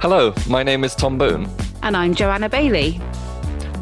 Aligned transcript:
Hello, 0.00 0.32
my 0.48 0.62
name 0.62 0.84
is 0.84 0.94
Tom 0.94 1.18
Boon. 1.18 1.48
And 1.82 1.96
I'm 1.96 2.14
Joanna 2.14 2.48
Bailey. 2.48 3.00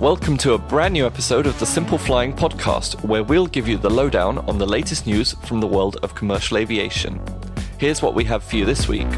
Welcome 0.00 0.38
to 0.38 0.54
a 0.54 0.58
brand 0.58 0.94
new 0.94 1.04
episode 1.04 1.46
of 1.46 1.58
the 1.58 1.66
Simple 1.66 1.98
Flying 1.98 2.32
podcast, 2.32 3.04
where 3.04 3.22
we'll 3.22 3.46
give 3.46 3.68
you 3.68 3.76
the 3.76 3.90
lowdown 3.90 4.38
on 4.48 4.56
the 4.56 4.64
latest 4.64 5.06
news 5.06 5.34
from 5.44 5.60
the 5.60 5.66
world 5.66 5.98
of 6.02 6.14
commercial 6.14 6.56
aviation. 6.56 7.20
Here's 7.76 8.00
what 8.00 8.14
we 8.14 8.24
have 8.24 8.42
for 8.42 8.56
you 8.56 8.64
this 8.64 8.88
week. 8.88 9.10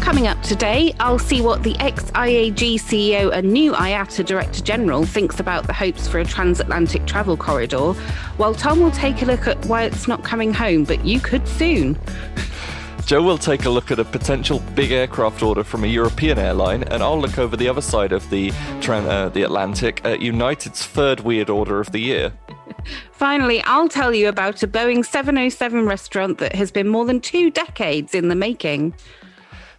Coming 0.00 0.28
up 0.28 0.40
today, 0.42 0.94
I'll 1.00 1.18
see 1.18 1.40
what 1.40 1.64
the 1.64 1.74
ex 1.80 2.04
IAG 2.12 2.74
CEO 2.74 3.32
and 3.32 3.52
new 3.52 3.72
IATA 3.72 4.24
Director 4.24 4.62
General 4.62 5.04
thinks 5.04 5.40
about 5.40 5.66
the 5.66 5.72
hopes 5.72 6.06
for 6.06 6.20
a 6.20 6.24
transatlantic 6.24 7.04
travel 7.04 7.36
corridor, 7.36 7.94
while 8.36 8.54
Tom 8.54 8.80
will 8.80 8.92
take 8.92 9.22
a 9.22 9.24
look 9.24 9.48
at 9.48 9.66
why 9.66 9.82
it's 9.82 10.06
not 10.06 10.22
coming 10.22 10.54
home, 10.54 10.84
but 10.84 11.04
you 11.04 11.18
could 11.18 11.48
soon. 11.48 11.98
Joe 13.04 13.22
will 13.22 13.38
take 13.38 13.64
a 13.64 13.70
look 13.70 13.90
at 13.90 13.98
a 13.98 14.04
potential 14.04 14.60
big 14.74 14.92
aircraft 14.92 15.42
order 15.42 15.64
from 15.64 15.84
a 15.84 15.86
European 15.86 16.38
airline, 16.38 16.84
and 16.84 17.02
I'll 17.02 17.20
look 17.20 17.38
over 17.38 17.56
the 17.56 17.68
other 17.68 17.80
side 17.80 18.12
of 18.12 18.28
the 18.30 18.52
uh, 18.88 19.28
the 19.28 19.42
Atlantic 19.42 20.00
at 20.04 20.22
United's 20.22 20.86
third 20.86 21.20
weird 21.20 21.50
order 21.50 21.80
of 21.80 21.92
the 21.92 21.98
year. 21.98 22.32
Finally, 23.12 23.60
I'll 23.62 23.88
tell 23.88 24.14
you 24.14 24.28
about 24.28 24.62
a 24.62 24.68
Boeing 24.68 25.04
707 25.04 25.86
restaurant 25.86 26.38
that 26.38 26.54
has 26.54 26.70
been 26.70 26.88
more 26.88 27.04
than 27.04 27.20
two 27.20 27.50
decades 27.50 28.14
in 28.14 28.28
the 28.28 28.34
making. 28.34 28.94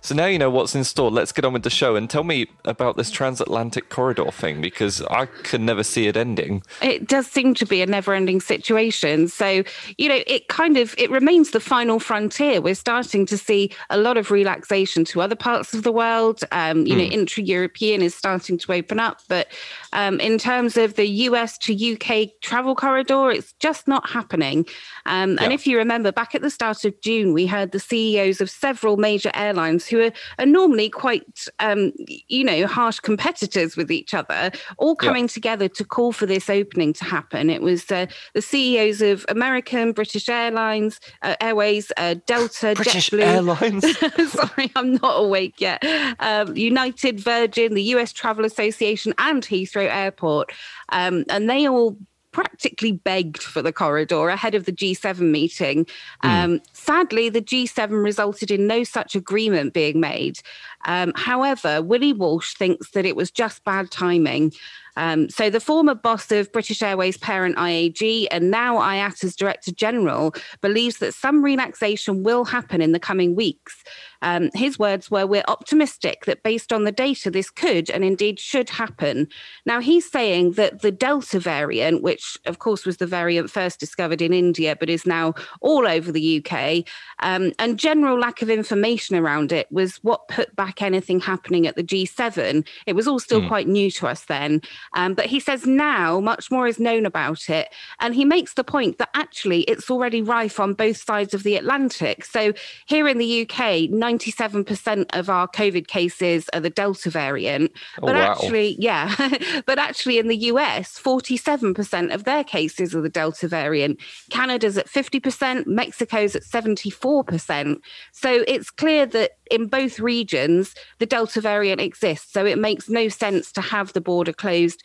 So 0.04 0.14
now 0.14 0.26
you 0.26 0.38
know 0.38 0.50
what's 0.50 0.76
in 0.76 0.84
store. 0.84 1.10
Let's 1.10 1.32
get 1.32 1.46
on 1.46 1.54
with 1.54 1.64
the 1.64 1.70
show 1.70 1.96
and 1.96 2.10
tell 2.10 2.26
me 2.26 2.48
about 2.66 2.98
this 2.98 3.10
transatlantic 3.10 3.88
corridor 3.88 4.30
thing 4.32 4.60
because 4.60 5.02
I 5.04 5.28
can 5.28 5.66
never 5.66 5.82
see 5.82 6.08
it 6.08 6.18
ending. 6.18 6.62
It 6.82 7.08
does 7.08 7.26
seem 7.26 7.54
to 7.56 7.66
be 7.66 7.82
a 7.82 7.86
never-ending 7.86 8.42
situation. 8.42 9.30
So, 9.30 9.64
you 9.98 10.10
know, 10.10 10.20
it 10.28 10.50
kind 10.50 10.76
of 10.76 10.94
it 10.98 11.10
remains 11.10 11.52
the 11.52 11.62
final 11.62 12.02
frontier. 12.02 12.60
We're 12.60 12.76
starting 12.76 13.26
to 13.28 13.38
see 13.38 13.72
a 13.90 13.98
lot 13.98 14.18
of 14.18 14.30
relaxation 14.30 15.06
to 15.06 15.22
other 15.22 15.38
parts 15.38 15.74
of 15.74 15.84
the 15.84 15.92
world. 15.94 16.44
Um, 16.52 16.86
you 16.86 16.96
mm. 16.96 16.98
know, 16.98 17.06
hmm. 17.06 17.12
intra-European 17.14 18.02
is 18.02 18.14
starting 18.14 18.58
to 18.58 18.74
open 18.74 19.00
up, 19.00 19.22
but 19.30 19.48
um, 19.94 20.20
in 20.20 20.38
terms 20.38 20.76
of 20.76 20.96
the 20.96 21.08
US 21.08 21.58
to 21.60 21.94
UK 21.94 22.30
travel 22.42 22.76
corridor, 22.76 23.32
it's 23.32 23.54
just 23.54 23.88
not 23.88 24.10
happening. 24.10 24.66
Um, 25.06 25.34
yeah. 25.34 25.44
And 25.44 25.54
if 25.54 25.66
you 25.66 25.78
remember, 25.78 26.12
back 26.12 26.36
at 26.36 26.42
the 26.42 26.50
start 26.50 26.84
of 26.84 27.00
June, 27.02 27.34
we 27.34 27.46
heard 27.46 27.72
the 27.72 27.80
CEOs 27.80 28.42
of 28.42 28.50
several 28.50 28.98
major 28.98 29.32
airlines 29.34 29.88
who 29.88 30.02
are, 30.02 30.12
are 30.40 30.46
normally 30.46 30.90
quite, 30.90 31.48
um, 31.60 31.94
you 32.28 32.44
know, 32.44 32.68
harsh 32.68 33.00
competitors 33.00 33.78
with 33.78 33.92
each 33.92 34.14
other, 34.14 34.52
all 34.78 34.96
coming 34.96 35.26
yeah. 35.26 35.28
together 35.28 35.68
to 35.70 35.84
call 35.84 36.12
for 36.12 36.26
this 36.26 36.50
opening 36.50 36.94
to 36.94 37.06
happen. 37.06 37.50
It 37.50 37.62
was 37.62 37.90
uh, 37.92 38.08
the 38.34 38.42
CEOs 38.42 39.02
of 39.02 39.26
American, 39.30 39.92
British 39.92 40.28
Airlines, 40.28 41.00
uh, 41.22 41.36
Airways, 41.40 41.92
uh, 41.98 42.16
Delta, 42.26 42.74
British 42.76 43.12
JetBlue. 43.12 43.22
Airlines. 43.34 44.32
Sorry, 44.32 44.72
I'm 44.76 44.96
not 44.96 45.24
awake 45.24 45.62
yet. 45.62 45.84
Um, 46.20 46.56
United, 46.58 47.20
Virgin, 47.20 47.74
the 47.74 47.84
US 47.96 48.12
Travel 48.12 48.46
Association, 48.46 49.14
and 49.18 49.44
Heathrow 49.44 49.83
Airport. 49.88 50.52
Um, 50.90 51.26
and 51.30 51.50
they 51.50 51.68
all 51.68 51.98
practically 52.34 52.92
begged 52.92 53.42
for 53.42 53.62
the 53.62 53.72
corridor 53.72 54.28
ahead 54.28 54.56
of 54.56 54.66
the 54.66 54.72
G7 54.74 55.20
meeting. 55.20 55.86
Mm. 56.24 56.30
Um, 56.30 56.62
sadly, 56.74 57.30
the 57.30 57.42
G7 57.42 58.04
resulted 58.04 58.52
in 58.52 58.68
no 58.68 58.84
such 58.84 59.16
agreement 59.16 59.74
being 59.74 60.00
made. 60.02 60.40
Um, 60.86 61.14
however, 61.16 61.82
Willie 61.82 62.12
Walsh 62.12 62.56
thinks 62.56 62.90
that 62.92 63.06
it 63.06 63.16
was 63.16 63.32
just 63.32 63.64
bad 63.64 63.92
timing. 63.92 64.52
Um, 64.96 65.30
so, 65.30 65.50
the 65.50 65.60
former 65.60 65.96
boss 65.96 66.32
of 66.32 66.52
British 66.52 66.82
Airways 66.82 67.18
parent 67.18 67.58
IAG 67.58 68.28
and 68.32 68.52
now 68.52 68.78
IATA's 68.78 69.36
Director 69.36 69.72
General 69.72 70.34
believes 70.62 70.98
that 71.00 71.14
some 71.14 71.44
relaxation 71.44 72.24
will 72.24 72.46
happen 72.46 72.82
in 72.82 72.92
the 72.92 73.00
coming 73.00 73.36
weeks. 73.36 73.84
Um, 74.24 74.50
his 74.54 74.80
words 74.80 75.12
were, 75.12 75.28
We're 75.28 75.44
optimistic 75.48 76.26
that 76.26 76.44
based 76.44 76.72
on 76.72 76.86
the 76.86 76.92
data, 76.92 77.30
this 77.30 77.50
could 77.50 77.90
and 77.90 78.04
indeed 78.04 78.40
should 78.40 78.70
happen. 78.70 79.28
Now, 79.66 79.80
he's 79.80 80.10
saying 80.10 80.54
that 80.54 80.82
the 80.82 80.92
Delta 80.92 81.40
variant, 81.40 82.02
which 82.02 82.38
of 82.46 82.60
course 82.60 82.86
was 82.86 82.98
the 82.98 83.06
variant 83.06 83.52
first 83.52 83.80
discovered 83.80 84.22
in 84.22 84.34
India, 84.34 84.76
but 84.80 84.90
is 84.90 85.06
now 85.06 85.34
all 85.62 85.86
over 85.86 86.12
the 86.12 86.44
UK, 86.44 86.86
um, 87.20 87.52
and 87.60 87.78
general 87.78 88.18
lack 88.18 88.42
of 88.42 88.50
information 88.50 89.16
around 89.16 89.52
it 89.52 89.70
was 89.72 89.98
what 89.98 90.28
put 90.30 90.56
back 90.56 90.82
anything 90.82 91.20
happening 91.20 91.68
at 91.68 91.76
the 91.76 91.84
G7. 91.84 92.66
It 92.86 92.94
was 92.94 93.08
all 93.08 93.20
still 93.20 93.42
mm. 93.42 93.48
quite 93.48 93.68
new 93.68 93.92
to 93.92 94.08
us 94.08 94.26
then. 94.26 94.62
Um, 94.94 95.14
but 95.14 95.28
he 95.28 95.40
says 95.40 95.66
now 95.66 96.20
much 96.20 96.52
more 96.52 96.68
is 96.68 96.80
known 96.80 97.06
about 97.06 97.50
it. 97.50 97.70
And 98.00 98.16
he 98.16 98.26
makes 98.26 98.54
the 98.54 98.64
point 98.64 98.98
that 98.98 99.10
actually 99.14 99.62
it's 99.62 99.90
already 99.90 100.22
rife 100.22 100.60
on 100.60 100.74
both 100.74 100.98
sides 100.98 101.34
of 101.34 101.44
the 101.44 101.56
Atlantic. 101.56 102.26
So 102.26 102.54
here 102.86 103.08
in 103.08 103.18
the 103.18 103.42
UK, 103.44 103.90
97% 103.90 105.06
of 105.14 105.30
our 105.30 105.48
COVID 105.48 105.88
cases 105.88 106.50
are 106.54 106.60
the 106.60 106.70
Delta 106.70 107.10
variant. 107.10 107.72
Oh, 108.02 108.08
but 108.08 108.16
wow. 108.16 108.32
actually, 108.32 108.76
yeah, 108.80 109.14
but 109.66 109.80
actually 109.80 110.20
in 110.20 110.28
the 110.28 110.38
US, 110.38 111.00
47% 111.00 112.14
of 112.14 112.24
their 112.24 112.44
cases 112.44 112.96
are 112.96 113.02
the 113.02 113.10
Delta 113.10 113.48
variant. 113.48 114.00
Canada's 114.30 114.78
at 114.78 114.88
50%, 114.88 115.68
Mexico's 115.68 116.36
at 116.36 116.44
74%. 116.44 117.78
So 118.12 118.44
it's 118.48 118.70
clear 118.70 119.06
that 119.08 119.32
in 119.52 119.68
both 119.68 120.00
regions, 120.00 120.74
the 121.00 121.06
Delta 121.06 121.42
variant 121.42 121.82
exists. 121.82 122.34
So 122.34 122.46
it 122.46 122.58
makes 122.58 122.90
no 122.90 123.08
sense 123.10 123.52
to 123.54 123.62
have 123.62 123.94
the 123.94 124.02
border 124.02 124.34
closed 124.34 124.73
used 124.74 124.84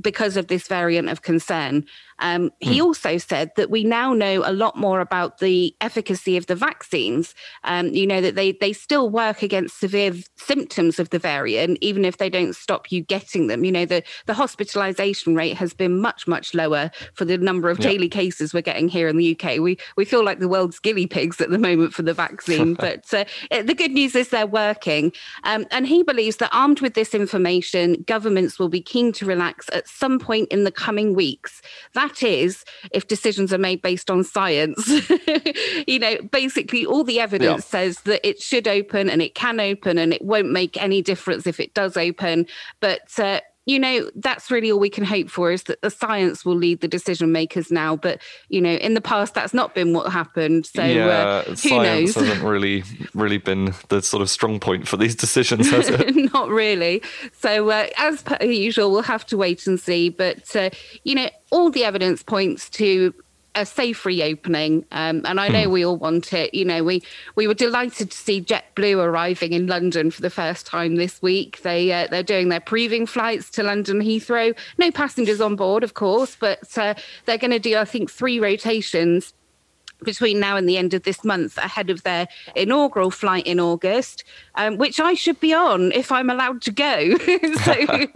because 0.00 0.36
of 0.36 0.48
this 0.48 0.68
variant 0.68 1.08
of 1.08 1.22
concern. 1.22 1.84
Um, 2.18 2.50
he 2.60 2.78
hmm. 2.78 2.86
also 2.86 3.18
said 3.18 3.50
that 3.56 3.70
we 3.70 3.84
now 3.84 4.12
know 4.14 4.42
a 4.44 4.52
lot 4.52 4.76
more 4.76 5.00
about 5.00 5.38
the 5.38 5.74
efficacy 5.80 6.36
of 6.36 6.46
the 6.46 6.54
vaccines. 6.54 7.34
Um, 7.64 7.88
you 7.88 8.06
know, 8.06 8.20
that 8.20 8.34
they, 8.34 8.52
they 8.52 8.72
still 8.72 9.10
work 9.10 9.42
against 9.42 9.78
severe 9.78 10.14
symptoms 10.36 10.98
of 10.98 11.10
the 11.10 11.18
variant, 11.18 11.78
even 11.80 12.04
if 12.04 12.16
they 12.16 12.30
don't 12.30 12.54
stop 12.54 12.90
you 12.90 13.02
getting 13.02 13.48
them. 13.48 13.64
You 13.64 13.72
know, 13.72 13.84
the, 13.84 14.02
the 14.26 14.34
hospitalization 14.34 15.34
rate 15.34 15.56
has 15.56 15.74
been 15.74 16.00
much, 16.00 16.26
much 16.26 16.54
lower 16.54 16.90
for 17.14 17.24
the 17.24 17.38
number 17.38 17.68
of 17.68 17.78
daily 17.78 18.08
cases 18.08 18.54
we're 18.54 18.62
getting 18.62 18.88
here 18.88 19.08
in 19.08 19.16
the 19.16 19.38
UK. 19.38 19.58
We, 19.58 19.78
we 19.96 20.04
feel 20.04 20.24
like 20.24 20.38
the 20.38 20.48
world's 20.48 20.78
guinea 20.78 21.06
pigs 21.06 21.40
at 21.40 21.50
the 21.50 21.58
moment 21.58 21.92
for 21.92 22.02
the 22.02 22.14
vaccine, 22.14 22.74
but 22.78 23.12
uh, 23.12 23.24
the 23.50 23.74
good 23.74 23.90
news 23.90 24.14
is 24.14 24.30
they're 24.30 24.46
working. 24.46 25.12
Um, 25.44 25.66
and 25.70 25.86
he 25.86 26.02
believes 26.02 26.36
that 26.36 26.50
armed 26.52 26.80
with 26.80 26.94
this 26.94 27.14
information, 27.14 28.04
governments 28.06 28.58
will 28.58 28.68
be 28.68 28.80
keen 28.80 29.12
to 29.12 29.26
relax 29.26 29.68
at 29.72 29.85
some 29.86 30.18
point 30.18 30.48
in 30.48 30.64
the 30.64 30.72
coming 30.72 31.14
weeks. 31.14 31.62
That 31.94 32.06
that 32.06 32.26
is 32.26 32.64
if 32.92 33.08
decisions 33.08 33.52
are 33.52 33.58
made 33.58 33.82
based 33.82 34.10
on 34.10 34.24
science. 34.24 34.88
you 35.86 35.98
know, 35.98 36.16
basically 36.30 36.86
all 36.86 37.04
the 37.04 37.20
evidence 37.20 37.64
yeah. 37.64 37.70
says 37.70 38.00
that 38.02 38.26
it 38.26 38.40
should 38.40 38.68
open 38.68 39.10
and 39.10 39.22
it 39.22 39.34
can 39.34 39.60
open 39.60 39.98
and 39.98 40.12
it 40.12 40.22
won't 40.22 40.50
make 40.50 40.80
any 40.80 41.02
difference 41.02 41.46
if 41.46 41.60
it 41.60 41.74
does 41.74 41.96
open. 41.96 42.46
But 42.80 43.18
uh, 43.18 43.40
you 43.66 43.80
know, 43.80 44.08
that's 44.14 44.48
really 44.48 44.70
all 44.70 44.78
we 44.78 44.88
can 44.88 45.04
hope 45.04 45.28
for 45.28 45.50
is 45.50 45.64
that 45.64 45.82
the 45.82 45.90
science 45.90 46.44
will 46.44 46.54
lead 46.54 46.80
the 46.80 46.88
decision 46.88 47.32
makers 47.32 47.70
now. 47.70 47.96
But 47.96 48.22
you 48.48 48.60
know, 48.60 48.74
in 48.74 48.94
the 48.94 49.00
past, 49.00 49.34
that's 49.34 49.52
not 49.52 49.74
been 49.74 49.92
what 49.92 50.10
happened. 50.12 50.66
So 50.66 50.84
yeah, 50.84 51.06
uh, 51.06 51.42
who 51.42 51.56
science 51.56 52.16
knows? 52.16 52.26
hasn't 52.26 52.44
really, 52.44 52.84
really 53.12 53.38
been 53.38 53.74
the 53.88 54.00
sort 54.02 54.22
of 54.22 54.30
strong 54.30 54.60
point 54.60 54.86
for 54.86 54.96
these 54.96 55.16
decisions, 55.16 55.68
has 55.70 55.88
it? 55.88 56.14
not 56.32 56.48
really. 56.48 57.02
So 57.32 57.70
uh, 57.70 57.88
as 57.96 58.22
per 58.22 58.38
usual, 58.44 58.92
we'll 58.92 59.02
have 59.02 59.26
to 59.26 59.36
wait 59.36 59.66
and 59.66 59.80
see. 59.80 60.10
But 60.10 60.54
uh, 60.54 60.70
you 61.02 61.16
know, 61.16 61.28
all 61.50 61.70
the 61.70 61.82
evidence 61.82 62.22
points 62.22 62.70
to 62.70 63.12
a 63.56 63.66
safe 63.66 64.04
reopening, 64.04 64.84
um, 64.92 65.22
and 65.24 65.40
I 65.40 65.48
know 65.48 65.66
mm. 65.66 65.72
we 65.72 65.84
all 65.84 65.96
want 65.96 66.32
it. 66.32 66.54
You 66.54 66.64
know, 66.64 66.84
we 66.84 67.02
we 67.34 67.48
were 67.48 67.54
delighted 67.54 68.10
to 68.10 68.16
see 68.16 68.40
JetBlue 68.40 68.98
arriving 68.98 69.52
in 69.52 69.66
London 69.66 70.10
for 70.10 70.22
the 70.22 70.30
first 70.30 70.66
time 70.66 70.96
this 70.96 71.20
week. 71.22 71.62
They 71.62 71.90
uh, 71.90 72.06
they're 72.08 72.22
doing 72.22 72.50
their 72.50 72.60
proving 72.60 73.06
flights 73.06 73.50
to 73.52 73.62
London 73.62 74.00
Heathrow. 74.00 74.56
No 74.78 74.90
passengers 74.90 75.40
on 75.40 75.56
board, 75.56 75.82
of 75.82 75.94
course, 75.94 76.36
but 76.38 76.78
uh, 76.78 76.94
they're 77.24 77.38
going 77.38 77.50
to 77.50 77.58
do 77.58 77.76
I 77.76 77.84
think 77.84 78.10
three 78.10 78.38
rotations 78.38 79.32
between 80.02 80.40
now 80.40 80.56
and 80.56 80.68
the 80.68 80.78
end 80.78 80.94
of 80.94 81.02
this 81.02 81.24
month 81.24 81.58
ahead 81.58 81.90
of 81.90 82.02
their 82.02 82.28
inaugural 82.54 83.10
flight 83.10 83.46
in 83.46 83.58
August, 83.60 84.24
um, 84.54 84.76
which 84.76 85.00
I 85.00 85.14
should 85.14 85.40
be 85.40 85.54
on 85.54 85.92
if 85.92 86.12
I'm 86.12 86.30
allowed 86.30 86.62
to 86.62 86.70
go. 86.70 87.16
so, 87.18 88.06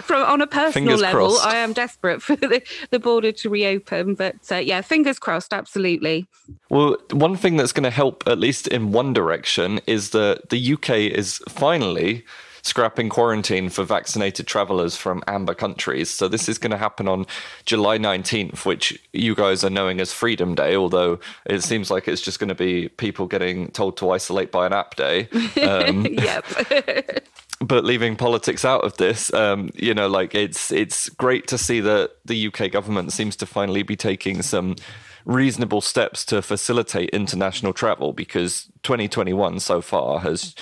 from 0.02 0.22
on 0.22 0.40
a 0.40 0.46
personal 0.46 0.72
fingers 0.72 1.00
level, 1.00 1.28
crossed. 1.30 1.46
I 1.46 1.56
am 1.56 1.72
desperate 1.72 2.22
for 2.22 2.36
the, 2.36 2.62
the 2.90 2.98
border 2.98 3.32
to 3.32 3.50
reopen. 3.50 4.14
But 4.14 4.36
uh, 4.50 4.56
yeah, 4.56 4.80
fingers 4.80 5.18
crossed, 5.18 5.52
absolutely. 5.52 6.26
Well, 6.68 6.96
one 7.12 7.36
thing 7.36 7.56
that's 7.56 7.72
going 7.72 7.84
to 7.84 7.90
help, 7.90 8.24
at 8.26 8.38
least 8.38 8.66
in 8.68 8.92
one 8.92 9.12
direction, 9.12 9.80
is 9.86 10.10
that 10.10 10.50
the 10.50 10.74
UK 10.74 10.90
is 10.90 11.40
finally 11.48 12.24
scrapping 12.62 13.08
quarantine 13.08 13.68
for 13.68 13.84
vaccinated 13.84 14.46
travelers 14.46 14.96
from 14.96 15.22
amber 15.26 15.54
countries. 15.54 16.10
So 16.10 16.28
this 16.28 16.48
is 16.48 16.58
going 16.58 16.70
to 16.70 16.76
happen 16.76 17.08
on 17.08 17.26
July 17.64 17.98
19th, 17.98 18.64
which 18.64 19.00
you 19.12 19.34
guys 19.34 19.64
are 19.64 19.70
knowing 19.70 20.00
as 20.00 20.12
Freedom 20.12 20.54
Day, 20.54 20.76
although 20.76 21.18
it 21.46 21.62
seems 21.62 21.90
like 21.90 22.08
it's 22.08 22.22
just 22.22 22.38
going 22.38 22.48
to 22.48 22.54
be 22.54 22.88
people 22.88 23.26
getting 23.26 23.70
told 23.70 23.96
to 23.98 24.10
isolate 24.10 24.50
by 24.50 24.66
an 24.66 24.72
app 24.72 24.96
day. 24.96 25.28
Um, 25.60 26.06
yep. 26.06 26.44
but 27.60 27.84
leaving 27.84 28.16
politics 28.16 28.64
out 28.64 28.82
of 28.82 28.96
this, 28.96 29.32
um, 29.34 29.70
you 29.74 29.92
know, 29.92 30.08
like 30.08 30.34
it's 30.34 30.70
it's 30.72 31.08
great 31.10 31.46
to 31.48 31.58
see 31.58 31.80
that 31.80 32.12
the 32.24 32.46
UK 32.46 32.70
government 32.70 33.12
seems 33.12 33.36
to 33.36 33.46
finally 33.46 33.82
be 33.82 33.96
taking 33.96 34.42
some 34.42 34.76
reasonable 35.24 35.80
steps 35.80 36.24
to 36.26 36.40
facilitate 36.40 37.10
international 37.10 37.72
travel 37.72 38.12
because 38.12 38.64
2021 38.82 39.60
so 39.60 39.80
far 39.80 40.20
has. 40.20 40.54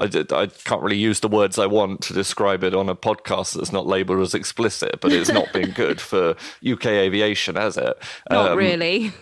I, 0.00 0.04
I 0.30 0.46
can't 0.46 0.82
really 0.82 0.98
use 0.98 1.20
the 1.20 1.28
words 1.28 1.58
I 1.58 1.66
want 1.66 2.02
to 2.02 2.12
describe 2.12 2.62
it 2.62 2.74
on 2.74 2.88
a 2.88 2.94
podcast 2.94 3.54
that's 3.54 3.72
not 3.72 3.86
labeled 3.86 4.20
as 4.20 4.34
explicit, 4.34 5.00
but 5.00 5.12
it's 5.12 5.30
not 5.30 5.52
been 5.52 5.70
good 5.74 6.00
for 6.00 6.36
UK 6.66 6.86
aviation, 6.86 7.56
has 7.56 7.76
it? 7.76 7.98
Not 8.30 8.52
um, 8.52 8.58
really. 8.58 9.12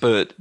But 0.00 0.34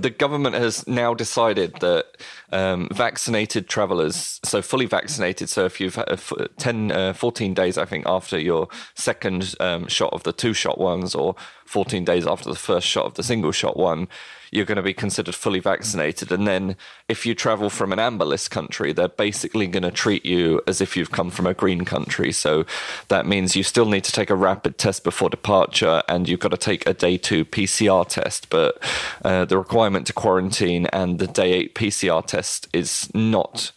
the 0.00 0.10
government 0.10 0.54
has 0.54 0.86
now 0.86 1.14
decided 1.14 1.74
that 1.80 2.16
um, 2.52 2.88
vaccinated 2.92 3.68
travelers, 3.68 4.40
so 4.44 4.62
fully 4.62 4.86
vaccinated, 4.86 5.48
so 5.48 5.64
if 5.64 5.80
you've 5.80 5.98
uh, 5.98 6.16
10, 6.58 6.92
uh, 6.92 7.12
14 7.12 7.54
days, 7.54 7.76
I 7.76 7.84
think, 7.84 8.06
after 8.06 8.38
your 8.38 8.68
second 8.94 9.54
um, 9.60 9.88
shot 9.88 10.12
of 10.12 10.22
the 10.22 10.32
two 10.32 10.54
shot 10.54 10.78
ones, 10.78 11.14
or 11.14 11.34
14 11.70 12.04
days 12.04 12.26
after 12.26 12.50
the 12.50 12.56
first 12.56 12.84
shot 12.84 13.06
of 13.06 13.14
the 13.14 13.22
single 13.22 13.52
shot 13.52 13.76
one, 13.76 14.08
you're 14.50 14.64
going 14.64 14.74
to 14.74 14.82
be 14.82 14.92
considered 14.92 15.36
fully 15.36 15.60
vaccinated. 15.60 16.32
And 16.32 16.44
then 16.48 16.76
if 17.08 17.24
you 17.24 17.32
travel 17.32 17.70
from 17.70 17.92
an 17.92 18.00
amber 18.00 18.24
list 18.24 18.50
country, 18.50 18.92
they're 18.92 19.06
basically 19.06 19.68
going 19.68 19.84
to 19.84 19.92
treat 19.92 20.26
you 20.26 20.60
as 20.66 20.80
if 20.80 20.96
you've 20.96 21.12
come 21.12 21.30
from 21.30 21.46
a 21.46 21.54
green 21.54 21.84
country. 21.84 22.32
So 22.32 22.66
that 23.06 23.24
means 23.24 23.54
you 23.54 23.62
still 23.62 23.86
need 23.86 24.02
to 24.02 24.10
take 24.10 24.30
a 24.30 24.34
rapid 24.34 24.78
test 24.78 25.04
before 25.04 25.30
departure 25.30 26.02
and 26.08 26.28
you've 26.28 26.40
got 26.40 26.50
to 26.50 26.56
take 26.56 26.84
a 26.88 26.92
day 26.92 27.16
two 27.16 27.44
PCR 27.44 28.04
test. 28.08 28.50
But 28.50 28.82
uh, 29.24 29.44
the 29.44 29.56
requirement 29.56 30.08
to 30.08 30.12
quarantine 30.12 30.86
and 30.86 31.20
the 31.20 31.28
day 31.28 31.52
eight 31.52 31.76
PCR 31.76 32.26
test 32.26 32.66
is 32.72 33.08
not 33.14 33.70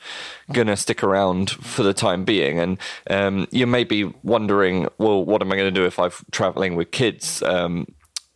going 0.51 0.67
to 0.67 0.75
stick 0.75 1.03
around 1.03 1.51
for 1.51 1.83
the 1.83 1.93
time 1.93 2.25
being. 2.25 2.59
And 2.59 2.77
um, 3.09 3.47
you 3.51 3.65
may 3.65 3.83
be 3.83 4.05
wondering, 4.23 4.87
well, 4.97 5.23
what 5.23 5.41
am 5.41 5.51
I 5.51 5.55
going 5.55 5.73
to 5.73 5.79
do 5.79 5.85
if 5.85 5.99
I'm 5.99 6.11
traveling 6.31 6.75
with 6.75 6.91
kids? 6.91 7.41
Um, 7.43 7.87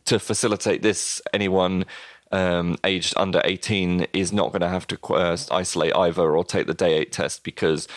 to 0.05 0.19
facilitate 0.19 0.81
this, 0.81 1.21
anyone 1.33 1.85
um, 2.31 2.77
aged 2.83 3.13
under 3.17 3.41
18 3.43 4.07
is 4.13 4.31
not 4.31 4.51
going 4.51 4.61
to 4.61 4.69
have 4.69 4.87
to 4.87 5.13
uh, 5.13 5.37
isolate 5.51 5.95
either 5.95 6.35
or 6.35 6.43
take 6.43 6.67
the 6.67 6.73
day 6.73 6.97
eight 6.97 7.11
test 7.11 7.43
because 7.43 7.87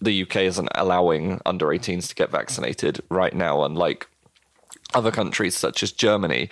the 0.00 0.22
UK 0.22 0.36
isn't 0.36 0.68
allowing 0.74 1.40
under 1.46 1.66
18s 1.66 2.08
to 2.08 2.14
get 2.14 2.30
vaccinated 2.30 3.00
right 3.10 3.34
now, 3.34 3.64
unlike 3.64 4.06
other 4.94 5.10
countries 5.10 5.56
such 5.56 5.82
as 5.82 5.92
Germany. 5.92 6.48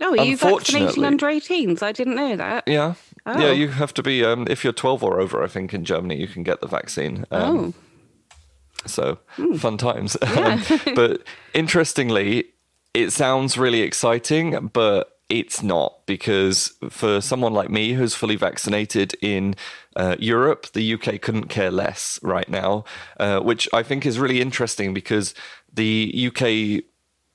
Oh, 0.00 0.16
are 0.18 0.24
you 0.24 0.36
vaccinating 0.36 1.04
under 1.04 1.26
18s? 1.26 1.82
I 1.82 1.92
didn't 1.92 2.16
know 2.16 2.36
that. 2.36 2.64
Yeah. 2.66 2.94
Oh. 3.26 3.38
Yeah, 3.38 3.52
you 3.52 3.68
have 3.68 3.94
to 3.94 4.02
be, 4.02 4.24
um, 4.24 4.46
if 4.50 4.64
you're 4.64 4.72
12 4.72 5.02
or 5.02 5.20
over, 5.20 5.42
I 5.42 5.46
think 5.46 5.72
in 5.72 5.84
Germany, 5.84 6.20
you 6.20 6.26
can 6.26 6.42
get 6.42 6.60
the 6.60 6.66
vaccine. 6.66 7.24
Um, 7.30 7.74
oh. 7.74 8.86
So 8.86 9.18
mm. 9.36 9.58
fun 9.58 9.78
times. 9.78 10.16
Yeah. 10.22 10.62
but 10.94 11.22
interestingly, 11.54 12.44
it 12.92 13.10
sounds 13.10 13.56
really 13.56 13.80
exciting, 13.80 14.68
but 14.72 15.14
it's 15.30 15.62
not 15.62 16.06
because 16.06 16.72
for 16.90 17.20
someone 17.20 17.54
like 17.54 17.70
me 17.70 17.94
who's 17.94 18.14
fully 18.14 18.36
vaccinated 18.36 19.14
in 19.22 19.56
uh, 19.96 20.16
Europe, 20.18 20.66
the 20.72 20.94
UK 20.94 21.20
couldn't 21.20 21.48
care 21.48 21.70
less 21.70 22.20
right 22.22 22.48
now, 22.48 22.84
uh, 23.18 23.40
which 23.40 23.68
I 23.72 23.82
think 23.82 24.04
is 24.04 24.18
really 24.18 24.40
interesting 24.40 24.92
because 24.92 25.34
the 25.72 26.30
UK 26.30 26.84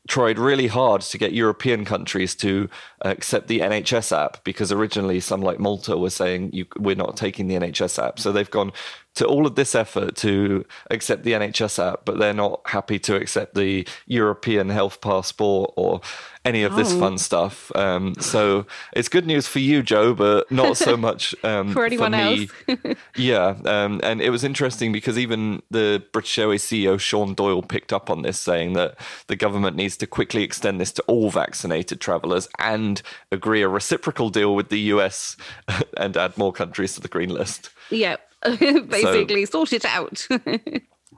tried 0.07 0.39
really 0.39 0.67
hard 0.67 1.01
to 1.01 1.17
get 1.17 1.33
European 1.33 1.85
countries 1.85 2.35
to 2.35 2.69
uh, 3.05 3.09
accept 3.09 3.47
the 3.47 3.59
NHS 3.59 4.15
app 4.15 4.43
because 4.43 4.71
originally 4.71 5.19
some 5.19 5.41
like 5.41 5.59
Malta 5.59 5.97
were 5.97 6.09
saying 6.09 6.51
you, 6.53 6.65
we're 6.77 6.95
not 6.95 7.17
taking 7.17 7.47
the 7.47 7.55
NHS 7.55 8.03
app. 8.03 8.19
So 8.19 8.31
they've 8.31 8.49
gone 8.49 8.71
to 9.15 9.25
all 9.25 9.45
of 9.45 9.55
this 9.55 9.75
effort 9.75 10.15
to 10.17 10.65
accept 10.89 11.23
the 11.23 11.33
NHS 11.33 11.91
app, 11.91 12.05
but 12.05 12.17
they're 12.17 12.33
not 12.33 12.61
happy 12.65 12.99
to 12.99 13.15
accept 13.15 13.53
the 13.55 13.87
European 14.07 14.69
health 14.69 15.01
passport 15.01 15.73
or 15.75 16.01
any 16.49 16.63
of 16.63 16.75
this 16.75 16.91
oh. 16.91 16.99
fun 16.99 17.17
stuff. 17.17 17.71
Um, 17.75 18.15
so 18.19 18.65
it's 18.93 19.07
good 19.07 19.25
news 19.25 19.47
for 19.47 19.59
you, 19.59 19.81
Joe, 19.83 20.13
but 20.13 20.51
not 20.51 20.75
so 20.77 20.97
much 21.09 21.35
um, 21.43 21.71
for 21.71 21.85
anyone 21.85 22.11
for 22.11 22.17
else. 22.17 22.97
yeah, 23.15 23.55
um, 23.65 24.01
and 24.03 24.21
it 24.21 24.31
was 24.31 24.43
interesting 24.43 24.91
because 24.91 25.17
even 25.17 25.61
the 25.69 26.03
British 26.11 26.37
Airways 26.37 26.63
CEO 26.63 26.99
Sean 26.99 27.35
Doyle 27.35 27.61
picked 27.61 27.93
up 27.93 28.09
on 28.09 28.23
this, 28.23 28.39
saying 28.39 28.73
that 28.73 28.97
the 29.27 29.35
government 29.35 29.77
needs 29.77 29.95
to 29.97 30.07
quickly 30.07 30.43
extend 30.43 30.81
this 30.81 30.91
to 30.93 31.03
all 31.03 31.29
vaccinated 31.29 32.01
travellers 32.01 32.49
and 32.57 33.01
agree 33.31 33.61
a 33.61 33.69
reciprocal 33.69 34.29
deal 34.29 34.55
with 34.55 34.69
the 34.69 34.79
US 34.79 35.37
and 35.97 36.17
add 36.17 36.37
more 36.37 36.51
countries 36.51 36.95
to 36.95 37.01
the 37.01 37.07
green 37.07 37.29
list. 37.29 37.69
Yeah, 37.91 38.17
basically 38.43 39.45
so, 39.45 39.51
sort 39.51 39.73
it 39.73 39.85
out. 39.85 40.27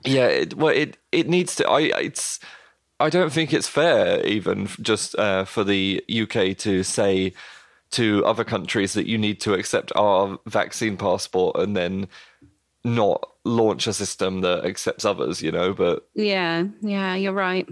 yeah, 0.04 0.28
it, 0.28 0.56
well, 0.56 0.74
it 0.74 0.98
it 1.12 1.28
needs 1.30 1.56
to. 1.56 1.68
I 1.68 1.82
it's. 2.00 2.40
I 3.02 3.10
don't 3.10 3.32
think 3.32 3.54
it's 3.54 3.68
fair, 3.68 4.26
even 4.26 4.68
just 4.82 5.18
uh, 5.18 5.46
for 5.46 5.64
the 5.64 6.04
UK 6.10 6.56
to 6.60 6.84
say 6.84 7.34
to 7.92 8.24
other 8.26 8.44
countries 8.44 8.94
that 8.94 9.08
you 9.08 9.18
need 9.18 9.42
to 9.42 9.54
accept 9.54 9.92
our 9.96 10.40
vaccine 10.46 10.98
passport 10.98 11.58
and 11.58 11.76
then 11.76 12.08
not 12.84 13.28
launch 13.44 13.88
a 13.88 13.94
system 13.94 14.42
that 14.42 14.66
accepts 14.66 15.04
others. 15.04 15.42
You 15.42 15.52
know, 15.52 15.74
but 15.74 16.08
yeah, 16.14 16.66
yeah, 16.82 17.16
you're 17.16 17.34
right. 17.34 17.68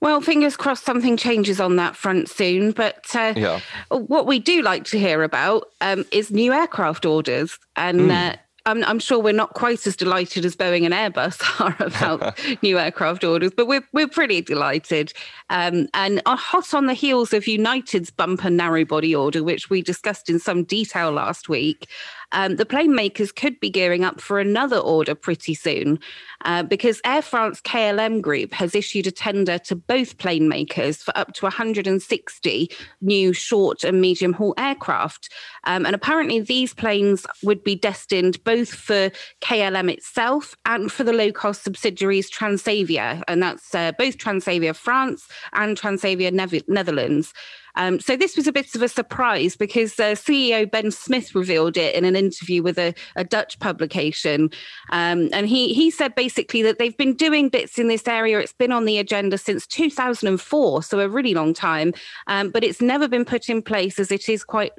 Well, 0.00 0.22
fingers 0.22 0.56
crossed 0.56 0.84
something 0.84 1.18
changes 1.18 1.60
on 1.60 1.76
that 1.76 1.94
front 1.94 2.30
soon. 2.30 2.72
But 2.72 3.04
uh, 3.14 3.34
yeah. 3.36 3.60
what 3.90 4.26
we 4.26 4.38
do 4.38 4.62
like 4.62 4.84
to 4.86 4.98
hear 4.98 5.22
about 5.22 5.68
um, 5.82 6.06
is 6.10 6.30
new 6.30 6.54
aircraft 6.54 7.04
orders. 7.04 7.58
And 7.76 8.00
mm. 8.00 8.32
uh, 8.32 8.36
I'm, 8.70 8.84
I'm, 8.84 8.98
sure 8.98 9.18
we're 9.18 9.32
not 9.32 9.54
quite 9.54 9.86
as 9.86 9.96
delighted 9.96 10.44
as 10.44 10.56
Boeing 10.56 10.84
and 10.84 10.94
Airbus 10.94 11.60
are 11.60 11.76
about 11.84 12.38
new 12.62 12.78
aircraft 12.78 13.24
orders, 13.24 13.52
but 13.56 13.66
we're 13.66 13.86
we're 13.92 14.08
pretty 14.08 14.40
delighted. 14.40 15.12
Um, 15.50 15.88
and 15.94 16.22
are 16.26 16.36
hot 16.36 16.72
on 16.74 16.86
the 16.86 16.94
heels 16.94 17.32
of 17.32 17.46
United's 17.46 18.10
bumper 18.10 18.50
narrow 18.50 18.84
body 18.84 19.14
order, 19.14 19.42
which 19.42 19.68
we 19.70 19.82
discussed 19.82 20.30
in 20.30 20.38
some 20.38 20.64
detail 20.64 21.10
last 21.10 21.48
week 21.48 21.88
um, 22.32 22.56
the 22.56 22.66
plane 22.66 22.94
makers 22.94 23.32
could 23.32 23.58
be 23.60 23.70
gearing 23.70 24.04
up 24.04 24.20
for 24.20 24.38
another 24.38 24.78
order 24.78 25.14
pretty 25.14 25.54
soon 25.54 25.98
uh, 26.44 26.62
because 26.62 27.00
Air 27.04 27.22
France 27.22 27.60
KLM 27.60 28.22
Group 28.22 28.52
has 28.52 28.74
issued 28.74 29.06
a 29.06 29.10
tender 29.10 29.58
to 29.58 29.76
both 29.76 30.18
plane 30.18 30.48
makers 30.48 31.02
for 31.02 31.16
up 31.16 31.32
to 31.34 31.44
160 31.44 32.70
new 33.00 33.32
short 33.32 33.84
and 33.84 34.00
medium 34.00 34.32
haul 34.32 34.54
aircraft. 34.56 35.30
Um, 35.64 35.84
and 35.84 35.94
apparently, 35.94 36.40
these 36.40 36.72
planes 36.72 37.26
would 37.42 37.62
be 37.62 37.74
destined 37.74 38.42
both 38.44 38.72
for 38.72 39.10
KLM 39.42 39.90
itself 39.92 40.56
and 40.64 40.90
for 40.90 41.04
the 41.04 41.12
low 41.12 41.32
cost 41.32 41.64
subsidiaries 41.64 42.30
Transavia. 42.30 43.22
And 43.28 43.42
that's 43.42 43.74
uh, 43.74 43.92
both 43.92 44.18
Transavia 44.18 44.74
France 44.74 45.28
and 45.52 45.78
Transavia 45.78 46.32
Netherlands. 46.68 47.34
Um, 47.76 48.00
so 48.00 48.16
this 48.16 48.36
was 48.36 48.46
a 48.46 48.52
bit 48.52 48.74
of 48.74 48.82
a 48.82 48.88
surprise 48.88 49.56
because 49.56 49.98
uh, 49.98 50.14
CEO 50.14 50.70
Ben 50.70 50.90
Smith 50.90 51.34
revealed 51.34 51.76
it 51.76 51.94
in 51.94 52.04
an 52.04 52.16
interview 52.16 52.62
with 52.62 52.78
a, 52.78 52.94
a 53.16 53.24
Dutch 53.24 53.58
publication, 53.58 54.50
um, 54.90 55.28
and 55.32 55.48
he 55.48 55.72
he 55.74 55.90
said 55.90 56.14
basically 56.14 56.62
that 56.62 56.78
they've 56.78 56.96
been 56.96 57.14
doing 57.14 57.48
bits 57.48 57.78
in 57.78 57.88
this 57.88 58.06
area. 58.08 58.38
It's 58.38 58.52
been 58.52 58.72
on 58.72 58.84
the 58.84 58.98
agenda 58.98 59.38
since 59.38 59.66
2004, 59.66 60.82
so 60.82 61.00
a 61.00 61.08
really 61.08 61.34
long 61.34 61.54
time, 61.54 61.92
um, 62.26 62.50
but 62.50 62.64
it's 62.64 62.80
never 62.80 63.08
been 63.08 63.24
put 63.24 63.48
in 63.48 63.62
place 63.62 63.98
as 63.98 64.10
it 64.10 64.28
is 64.28 64.44
quite 64.44 64.72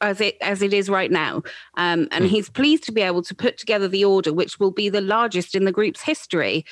as 0.00 0.20
it 0.20 0.36
as 0.40 0.62
it 0.62 0.72
is 0.72 0.88
right 0.88 1.10
now. 1.10 1.42
Um, 1.76 2.08
and 2.10 2.24
mm. 2.24 2.28
he's 2.28 2.48
pleased 2.48 2.84
to 2.84 2.92
be 2.92 3.02
able 3.02 3.22
to 3.22 3.34
put 3.34 3.58
together 3.58 3.88
the 3.88 4.04
order, 4.04 4.32
which 4.32 4.58
will 4.58 4.70
be 4.70 4.88
the 4.88 5.00
largest 5.00 5.54
in 5.54 5.64
the 5.64 5.72
group's 5.72 6.02
history. 6.02 6.64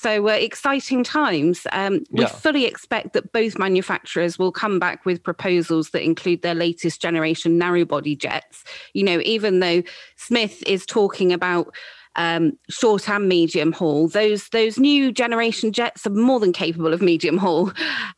So 0.00 0.28
uh, 0.28 0.32
exciting 0.32 1.02
times. 1.02 1.66
Um, 1.72 2.04
we 2.12 2.20
yeah. 2.20 2.28
fully 2.28 2.66
expect 2.66 3.14
that 3.14 3.32
both 3.32 3.58
manufacturers 3.58 4.38
will 4.38 4.52
come 4.52 4.78
back 4.78 5.04
with 5.04 5.20
proposals 5.24 5.90
that 5.90 6.04
include 6.04 6.42
their 6.42 6.54
latest 6.54 7.02
generation 7.02 7.58
narrow 7.58 7.84
body 7.84 8.14
jets. 8.14 8.62
You 8.92 9.02
know, 9.02 9.20
even 9.24 9.58
though 9.58 9.82
Smith 10.14 10.62
is 10.68 10.86
talking 10.86 11.32
about 11.32 11.74
um, 12.18 12.58
short 12.68 13.08
and 13.08 13.28
medium 13.28 13.72
haul. 13.72 14.08
Those 14.08 14.48
those 14.48 14.76
new 14.76 15.12
generation 15.12 15.72
jets 15.72 16.04
are 16.04 16.10
more 16.10 16.40
than 16.40 16.52
capable 16.52 16.92
of 16.92 17.00
medium 17.00 17.38
haul. 17.38 17.68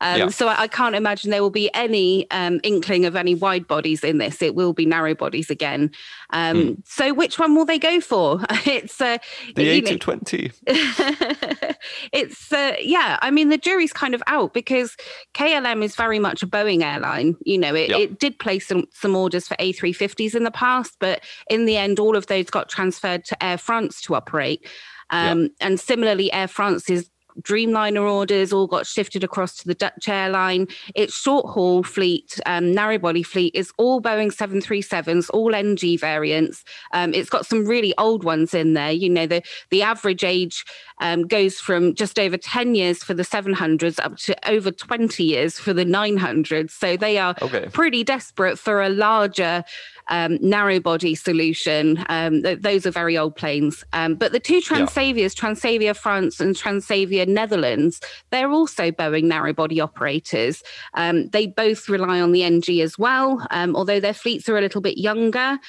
Um, 0.01 0.19
yeah. 0.19 0.27
So 0.29 0.47
I, 0.47 0.61
I, 0.61 0.67
can't 0.67 0.95
imagine 0.95 1.29
there 1.29 1.43
will 1.43 1.51
be 1.51 1.71
any 1.75 2.29
um, 2.31 2.59
inkling 2.63 3.05
of 3.05 3.15
any 3.15 3.35
wide 3.35 3.67
bodies 3.67 4.03
in 4.03 4.17
this. 4.17 4.41
It 4.41 4.55
will 4.55 4.73
be 4.73 4.87
narrow 4.87 5.13
bodies 5.13 5.51
again. 5.51 5.91
Mm. 6.33 6.77
So 6.83 7.13
which 7.13 7.37
one 7.37 7.55
will 7.55 7.65
they 7.65 7.77
go 7.77 8.01
for? 8.01 8.39
it's 8.65 8.99
uh, 8.99 9.19
the 9.55 9.81
A220. 9.81 10.51
it's 12.11 12.51
uh, 12.51 12.75
yeah. 12.81 13.19
I 13.21 13.29
mean 13.29 13.49
the 13.49 13.57
jury's 13.57 13.93
kind 13.93 14.15
of 14.15 14.23
out 14.25 14.55
because 14.55 14.97
KLM 15.35 15.83
is 15.83 15.95
very 15.95 16.17
much 16.17 16.41
a 16.41 16.47
Boeing 16.47 16.81
airline. 16.81 17.35
You 17.45 17.59
know, 17.59 17.75
it, 17.75 17.91
it 17.91 18.19
did 18.19 18.39
place 18.39 18.67
some 18.67 18.85
some 18.91 19.15
orders 19.15 19.47
for 19.47 19.55
A350s 19.57 20.33
in 20.33 20.43
the 20.43 20.49
past, 20.49 20.95
but 20.99 21.23
in 21.51 21.65
the 21.65 21.77
end, 21.77 21.99
all 21.99 22.15
of 22.17 22.25
those 22.25 22.49
got 22.49 22.67
transferred 22.67 23.25
to 23.25 23.43
Air 23.43 23.59
France 23.59 23.90
to 24.01 24.15
operate. 24.15 24.65
Um, 25.09 25.49
And 25.59 25.79
similarly, 25.79 26.31
Air 26.31 26.47
France 26.47 26.89
is 26.89 27.09
Dreamliner 27.41 28.09
orders 28.09 28.51
all 28.53 28.67
got 28.67 28.85
shifted 28.85 29.23
across 29.23 29.55
to 29.57 29.67
the 29.67 29.75
Dutch 29.75 30.09
airline. 30.09 30.67
Its 30.95 31.13
short 31.13 31.45
haul 31.47 31.83
fleet, 31.83 32.39
um, 32.45 32.73
narrow 32.73 32.97
body 32.97 33.23
fleet, 33.23 33.55
is 33.55 33.71
all 33.77 34.01
Boeing 34.01 34.33
737s, 34.33 35.29
all 35.33 35.53
NG 35.55 35.97
variants. 35.97 36.63
Um, 36.93 37.13
it's 37.13 37.29
got 37.29 37.45
some 37.45 37.65
really 37.65 37.93
old 37.97 38.23
ones 38.23 38.53
in 38.53 38.73
there. 38.73 38.91
You 38.91 39.09
know, 39.09 39.27
the, 39.27 39.41
the 39.69 39.81
average 39.81 40.23
age 40.23 40.65
um, 40.99 41.27
goes 41.27 41.59
from 41.59 41.95
just 41.95 42.19
over 42.19 42.37
10 42.37 42.75
years 42.75 43.03
for 43.03 43.13
the 43.13 43.23
700s 43.23 43.99
up 44.03 44.17
to 44.17 44.49
over 44.49 44.71
20 44.71 45.23
years 45.23 45.59
for 45.59 45.73
the 45.73 45.85
900s. 45.85 46.71
So 46.71 46.97
they 46.97 47.17
are 47.17 47.35
okay. 47.41 47.67
pretty 47.71 48.03
desperate 48.03 48.59
for 48.59 48.81
a 48.81 48.89
larger 48.89 49.63
um, 50.09 50.37
narrow 50.41 50.79
body 50.79 51.15
solution. 51.15 52.03
Um, 52.09 52.43
th- 52.43 52.59
those 52.59 52.85
are 52.85 52.91
very 52.91 53.17
old 53.17 53.35
planes. 53.35 53.83
Um, 53.93 54.15
but 54.15 54.31
the 54.31 54.39
two 54.39 54.59
Transavias, 54.59 55.15
yeah. 55.15 55.27
Transavia 55.27 55.95
France 55.95 56.39
and 56.39 56.55
Transavia 56.55 57.20
Netherlands, 57.25 58.01
they're 58.29 58.51
also 58.51 58.91
Boeing 58.91 59.23
narrow 59.23 59.53
body 59.53 59.79
operators. 59.79 60.63
Um, 60.93 61.27
they 61.29 61.47
both 61.47 61.89
rely 61.89 62.19
on 62.21 62.31
the 62.31 62.43
NG 62.43 62.81
as 62.81 62.97
well, 62.97 63.45
um, 63.51 63.75
although 63.75 63.99
their 63.99 64.13
fleets 64.13 64.47
are 64.49 64.57
a 64.57 64.61
little 64.61 64.81
bit 64.81 64.97
younger. 64.97 65.59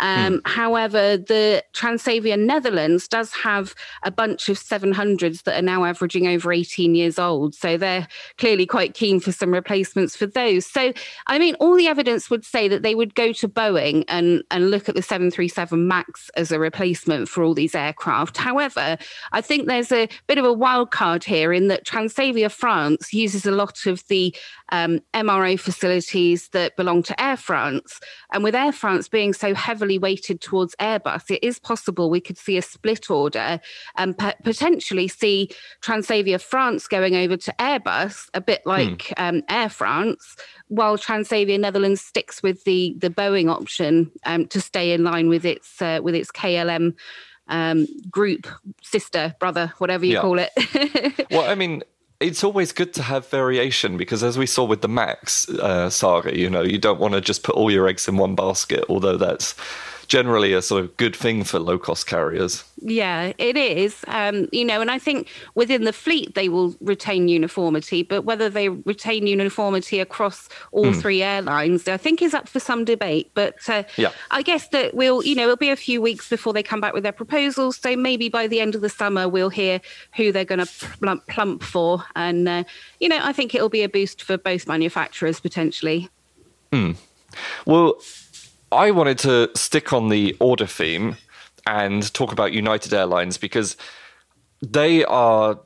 Mm. 0.00 0.40
However, 0.46 1.16
the 1.16 1.62
Transavia 1.74 2.38
Netherlands 2.38 3.08
does 3.08 3.32
have 3.32 3.74
a 4.02 4.10
bunch 4.10 4.48
of 4.48 4.58
700s 4.58 5.42
that 5.44 5.58
are 5.58 5.62
now 5.62 5.84
averaging 5.84 6.26
over 6.26 6.52
18 6.52 6.94
years 6.94 7.18
old. 7.18 7.54
So 7.54 7.76
they're 7.76 8.08
clearly 8.38 8.66
quite 8.66 8.94
keen 8.94 9.20
for 9.20 9.32
some 9.32 9.52
replacements 9.52 10.16
for 10.16 10.26
those. 10.26 10.66
So, 10.66 10.92
I 11.26 11.38
mean, 11.38 11.54
all 11.56 11.76
the 11.76 11.86
evidence 11.86 12.30
would 12.30 12.44
say 12.44 12.68
that 12.68 12.82
they 12.82 12.94
would 12.94 13.14
go 13.14 13.32
to 13.32 13.48
Boeing 13.48 14.04
and, 14.08 14.42
and 14.50 14.70
look 14.70 14.88
at 14.88 14.94
the 14.94 15.02
737 15.02 15.86
MAX 15.86 16.30
as 16.36 16.52
a 16.52 16.58
replacement 16.58 17.28
for 17.28 17.42
all 17.42 17.54
these 17.54 17.74
aircraft. 17.74 18.36
However, 18.36 18.96
I 19.32 19.40
think 19.40 19.66
there's 19.66 19.92
a 19.92 20.08
bit 20.26 20.38
of 20.38 20.44
a 20.44 20.52
wild 20.52 20.90
card 21.00 21.24
here 21.24 21.50
in 21.50 21.68
that 21.68 21.86
Transavia 21.86 22.50
France 22.50 23.14
uses 23.14 23.46
a 23.46 23.50
lot 23.50 23.86
of 23.86 24.06
the 24.08 24.36
um, 24.70 25.00
MRO 25.14 25.58
facilities 25.58 26.48
that 26.48 26.76
belong 26.76 27.02
to 27.04 27.18
Air 27.18 27.38
France. 27.38 28.00
And 28.34 28.44
with 28.44 28.54
Air 28.54 28.70
France 28.70 29.08
being 29.08 29.32
so 29.32 29.54
heavily 29.54 29.98
weighted 29.98 30.42
towards 30.42 30.76
Airbus, 30.76 31.30
it 31.30 31.42
is 31.42 31.58
possible 31.58 32.10
we 32.10 32.20
could 32.20 32.36
see 32.36 32.58
a 32.58 32.62
split 32.62 33.10
order 33.10 33.60
and 33.96 34.18
p- 34.18 34.42
potentially 34.44 35.08
see 35.08 35.48
Transavia 35.80 36.38
France 36.38 36.86
going 36.86 37.16
over 37.16 37.38
to 37.38 37.54
Airbus, 37.58 38.28
a 38.34 38.42
bit 38.42 38.60
hmm. 38.64 38.68
like 38.68 39.14
hmm. 39.16 39.24
um, 39.24 39.42
Air 39.48 39.70
France, 39.70 40.36
while 40.68 40.98
Transavia 40.98 41.58
Netherlands 41.58 42.02
sticks 42.02 42.42
with 42.42 42.64
the 42.64 42.94
the 42.98 43.08
Boeing 43.08 43.50
option 43.50 44.12
um, 44.26 44.46
to 44.48 44.60
stay 44.60 44.92
in 44.92 45.02
line 45.02 45.30
with 45.30 45.46
its 45.46 45.80
uh, 45.80 46.00
with 46.02 46.14
its 46.14 46.30
KLM 46.30 46.94
um, 47.50 47.86
group, 48.10 48.46
sister, 48.82 49.34
brother, 49.38 49.72
whatever 49.78 50.06
you 50.06 50.14
yeah. 50.14 50.20
call 50.20 50.38
it. 50.38 51.26
well, 51.30 51.48
I 51.50 51.54
mean, 51.54 51.82
it's 52.20 52.44
always 52.44 52.72
good 52.72 52.94
to 52.94 53.02
have 53.02 53.28
variation 53.28 53.96
because, 53.96 54.22
as 54.22 54.38
we 54.38 54.46
saw 54.46 54.64
with 54.64 54.82
the 54.82 54.88
Max 54.88 55.48
uh, 55.48 55.90
saga, 55.90 56.38
you 56.38 56.48
know, 56.48 56.62
you 56.62 56.78
don't 56.78 57.00
want 57.00 57.14
to 57.14 57.20
just 57.20 57.42
put 57.42 57.54
all 57.54 57.70
your 57.70 57.88
eggs 57.88 58.08
in 58.08 58.16
one 58.16 58.34
basket, 58.34 58.84
although 58.88 59.16
that's 59.16 59.54
generally 60.10 60.52
a 60.52 60.60
sort 60.60 60.82
of 60.82 60.94
good 60.96 61.14
thing 61.14 61.44
for 61.44 61.60
low 61.60 61.78
cost 61.78 62.08
carriers. 62.08 62.64
Yeah, 62.82 63.32
it 63.38 63.56
is. 63.56 64.04
Um, 64.08 64.48
you 64.50 64.64
know, 64.64 64.80
and 64.80 64.90
I 64.90 64.98
think 64.98 65.28
within 65.54 65.84
the 65.84 65.92
fleet 65.92 66.34
they 66.34 66.48
will 66.48 66.74
retain 66.80 67.28
uniformity, 67.28 68.02
but 68.02 68.22
whether 68.22 68.50
they 68.50 68.70
retain 68.70 69.28
uniformity 69.28 70.00
across 70.00 70.48
all 70.72 70.86
mm. 70.86 71.00
three 71.00 71.22
airlines, 71.22 71.86
I 71.86 71.96
think 71.96 72.22
is 72.22 72.34
up 72.34 72.48
for 72.48 72.58
some 72.58 72.84
debate. 72.84 73.30
But 73.34 73.56
uh, 73.68 73.84
yeah. 73.96 74.10
I 74.32 74.42
guess 74.42 74.66
that 74.68 74.94
we'll, 74.94 75.24
you 75.24 75.36
know, 75.36 75.44
it'll 75.44 75.56
be 75.56 75.70
a 75.70 75.76
few 75.76 76.02
weeks 76.02 76.28
before 76.28 76.52
they 76.52 76.64
come 76.64 76.80
back 76.80 76.92
with 76.92 77.04
their 77.04 77.12
proposals. 77.12 77.76
So 77.76 77.94
maybe 77.94 78.28
by 78.28 78.48
the 78.48 78.60
end 78.60 78.74
of 78.74 78.80
the 78.80 78.88
summer 78.88 79.28
we'll 79.28 79.48
hear 79.48 79.80
who 80.16 80.32
they're 80.32 80.44
going 80.44 80.66
to 80.66 80.88
plump, 81.00 81.24
plump 81.28 81.62
for, 81.62 82.04
and 82.16 82.48
uh, 82.48 82.64
you 82.98 83.08
know, 83.08 83.20
I 83.22 83.32
think 83.32 83.54
it'll 83.54 83.68
be 83.68 83.84
a 83.84 83.88
boost 83.88 84.24
for 84.24 84.36
both 84.36 84.66
manufacturers 84.66 85.38
potentially. 85.38 86.08
Hmm. 86.72 86.92
Well, 87.64 87.94
I 88.72 88.90
wanted 88.90 89.18
to 89.20 89.50
stick 89.54 89.92
on 89.92 90.08
the 90.08 90.36
order 90.40 90.66
theme 90.66 91.16
and 91.66 92.12
talk 92.14 92.32
about 92.32 92.52
United 92.52 92.92
Airlines 92.92 93.38
because 93.38 93.76
they 94.62 95.04
are 95.04 95.60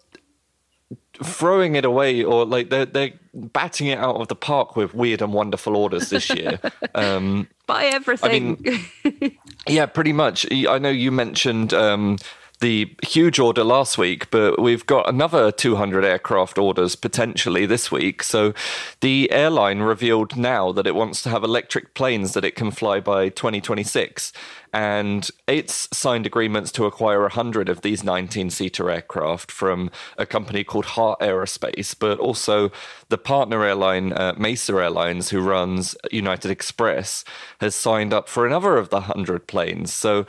throwing 1.23 1.77
it 1.77 1.85
away 1.85 2.25
or 2.25 2.45
like 2.45 2.71
they're 2.71 2.87
they're 2.87 3.13
batting 3.35 3.89
it 3.89 3.99
out 3.99 4.17
of 4.17 4.29
the 4.29 4.35
park 4.35 4.77
with 4.77 4.95
weird 4.95 5.23
and 5.23 5.33
wonderful 5.33 5.77
orders 5.77 6.11
this 6.11 6.31
year. 6.31 6.61
Um, 6.97 7.49
Buy 7.67 7.87
everything. 7.87 8.57
I 8.65 9.11
mean, 9.21 9.39
yeah, 9.67 9.87
pretty 9.87 10.13
much. 10.13 10.47
I 10.53 10.79
know 10.79 10.91
you 10.91 11.11
mentioned 11.11 11.75
um, 11.75 12.19
the 12.61 12.95
huge 13.03 13.39
order 13.39 13.65
last 13.65 13.99
week, 13.99 14.31
but 14.31 14.61
we've 14.61 14.87
got 14.87 15.09
another 15.09 15.51
200 15.51 16.05
aircraft 16.05 16.59
orders 16.59 16.97
potentially 16.97 17.67
this 17.67 17.91
week. 17.91 18.23
So 18.23 18.55
the 19.01 19.31
airline 19.31 19.81
revealed 19.81 20.37
now 20.37 20.73
that 20.73 20.87
it 20.87 20.95
wants 20.95 21.23
to 21.23 21.31
have 21.31 21.43
electric 21.43 21.95
planes 21.95 22.33
that 22.33 22.45
it 22.45 22.55
can 22.55 22.71
fly 22.71 23.01
by 23.01 23.29
2026. 23.29 24.33
And 24.73 25.31
it's 25.47 25.89
signed 25.97 26.27
agreements 26.27 26.73
to 26.73 26.85
acquire 26.85 27.21
100 27.21 27.69
of 27.69 27.83
these 27.83 28.03
19 28.03 28.51
seater 28.51 28.91
aircraft 28.91 29.53
from 29.53 29.91
a 30.19 30.27
company 30.27 30.65
called 30.65 30.87
Heart 30.87 31.21
Aerospace, 31.21 31.95
but 31.97 32.19
also 32.19 32.73
the 33.09 33.19
partner 33.19 33.65
airline, 33.65 34.13
uh, 34.13 34.35
Mesa 34.37 34.73
Airlines, 34.73 35.31
who 35.31 35.41
runs 35.41 35.97
United 36.11 36.51
Express, 36.51 37.25
has 37.61 37.75
signed 37.77 38.13
up 38.13 38.29
for 38.29 38.47
another 38.47 38.77
of 38.77 38.89
the 38.89 38.97
100 38.97 39.47
planes. 39.47 39.93
So 39.93 40.27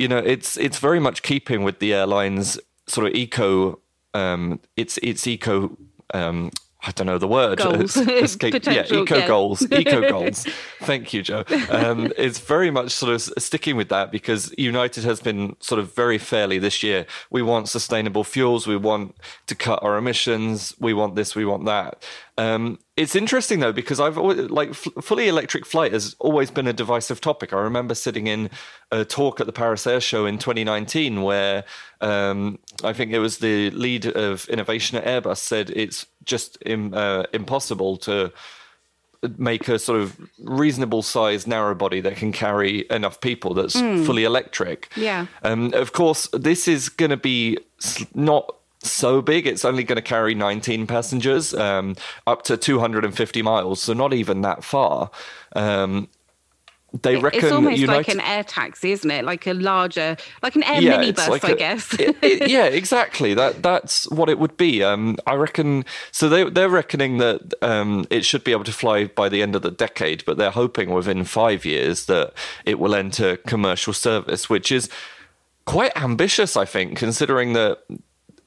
you 0.00 0.08
know, 0.08 0.18
it's 0.18 0.56
it's 0.56 0.78
very 0.78 0.98
much 0.98 1.22
keeping 1.22 1.62
with 1.62 1.78
the 1.78 1.92
airline's 1.92 2.58
sort 2.86 3.06
of 3.06 3.14
eco, 3.14 3.78
um, 4.14 4.60
it's 4.76 4.98
it's 5.02 5.26
eco. 5.26 5.76
Um, 6.14 6.50
I 6.82 6.92
don't 6.92 7.06
know 7.06 7.18
the 7.18 7.28
word. 7.28 7.58
Goals. 7.62 7.94
yeah, 8.08 8.24
eco 8.24 9.16
yeah. 9.16 9.28
goals. 9.28 9.70
Eco 9.70 10.00
goals. 10.10 10.46
Thank 10.80 11.12
you, 11.12 11.22
Joe. 11.22 11.44
Um, 11.68 12.10
it's 12.16 12.38
very 12.38 12.70
much 12.70 12.92
sort 12.92 13.12
of 13.12 13.20
sticking 13.20 13.76
with 13.76 13.90
that 13.90 14.10
because 14.10 14.54
United 14.56 15.04
has 15.04 15.20
been 15.20 15.56
sort 15.60 15.78
of 15.78 15.94
very 15.94 16.16
fairly 16.16 16.58
this 16.58 16.82
year. 16.82 17.04
We 17.30 17.42
want 17.42 17.68
sustainable 17.68 18.24
fuels. 18.24 18.66
We 18.66 18.78
want 18.78 19.14
to 19.48 19.54
cut 19.54 19.82
our 19.82 19.98
emissions. 19.98 20.74
We 20.80 20.94
want 20.94 21.16
this. 21.16 21.36
We 21.36 21.44
want 21.44 21.66
that. 21.66 22.02
Um, 22.40 22.78
it's 22.96 23.14
interesting 23.14 23.60
though 23.60 23.72
because 23.72 24.00
I've 24.00 24.16
always, 24.16 24.48
like 24.48 24.70
f- 24.70 24.88
fully 25.02 25.28
electric 25.28 25.66
flight 25.66 25.92
has 25.92 26.16
always 26.18 26.50
been 26.50 26.66
a 26.66 26.72
divisive 26.72 27.20
topic. 27.20 27.52
I 27.52 27.58
remember 27.58 27.94
sitting 27.94 28.28
in 28.28 28.48
a 28.90 29.04
talk 29.04 29.40
at 29.40 29.46
the 29.46 29.52
Paris 29.52 29.86
Air 29.86 30.00
Show 30.00 30.24
in 30.24 30.38
2019 30.38 31.20
where 31.20 31.64
um, 32.00 32.58
I 32.82 32.94
think 32.94 33.12
it 33.12 33.18
was 33.18 33.38
the 33.38 33.70
lead 33.72 34.06
of 34.06 34.48
innovation 34.48 34.96
at 34.96 35.04
Airbus 35.04 35.36
said 35.36 35.68
it's 35.68 36.06
just 36.24 36.56
Im- 36.64 36.94
uh, 36.94 37.24
impossible 37.34 37.98
to 37.98 38.32
make 39.36 39.68
a 39.68 39.78
sort 39.78 40.00
of 40.00 40.18
reasonable 40.38 41.02
sized 41.02 41.46
narrow 41.46 41.74
body 41.74 42.00
that 42.00 42.16
can 42.16 42.32
carry 42.32 42.86
enough 42.90 43.20
people 43.20 43.52
that's 43.52 43.76
mm. 43.76 44.06
fully 44.06 44.24
electric. 44.24 44.90
Yeah. 44.96 45.26
Um, 45.42 45.74
of 45.74 45.92
course, 45.92 46.26
this 46.32 46.66
is 46.66 46.88
going 46.88 47.10
to 47.10 47.18
be 47.18 47.58
not 48.14 48.54
so 48.82 49.20
big. 49.20 49.46
It's 49.46 49.64
only 49.64 49.84
going 49.84 49.96
to 49.96 50.02
carry 50.02 50.34
19 50.34 50.86
passengers 50.86 51.54
um, 51.54 51.96
up 52.26 52.42
to 52.44 52.56
250 52.56 53.42
miles, 53.42 53.80
so 53.82 53.92
not 53.92 54.12
even 54.12 54.42
that 54.42 54.64
far. 54.64 55.10
Um, 55.54 56.08
they 57.02 57.16
reckon 57.16 57.44
it's 57.44 57.52
almost 57.52 57.78
United... 57.78 57.96
like 57.96 58.08
an 58.08 58.20
air 58.20 58.42
taxi, 58.42 58.90
isn't 58.92 59.10
it? 59.10 59.24
Like 59.24 59.46
a 59.46 59.54
larger, 59.54 60.16
like 60.42 60.56
an 60.56 60.64
air 60.64 60.80
yeah, 60.80 60.98
minibus, 60.98 61.28
like 61.28 61.44
I 61.44 61.50
a, 61.50 61.56
guess. 61.56 61.94
it, 62.00 62.16
it, 62.22 62.50
yeah, 62.50 62.64
exactly. 62.64 63.32
That 63.34 63.62
that's 63.62 64.10
what 64.10 64.28
it 64.28 64.38
would 64.38 64.56
be. 64.56 64.82
Um, 64.82 65.16
I 65.26 65.34
reckon. 65.34 65.84
So 66.10 66.28
they 66.28 66.48
they're 66.50 66.68
reckoning 66.68 67.18
that 67.18 67.54
um, 67.62 68.06
it 68.10 68.24
should 68.24 68.42
be 68.42 68.50
able 68.52 68.64
to 68.64 68.72
fly 68.72 69.04
by 69.04 69.28
the 69.28 69.40
end 69.42 69.54
of 69.54 69.62
the 69.62 69.70
decade, 69.70 70.24
but 70.24 70.36
they're 70.36 70.50
hoping 70.50 70.90
within 70.90 71.24
five 71.24 71.64
years 71.64 72.06
that 72.06 72.32
it 72.64 72.80
will 72.80 72.94
enter 72.94 73.36
commercial 73.36 73.92
service, 73.92 74.50
which 74.50 74.72
is 74.72 74.88
quite 75.66 75.96
ambitious, 75.96 76.56
I 76.56 76.64
think, 76.64 76.98
considering 76.98 77.52
that 77.52 77.84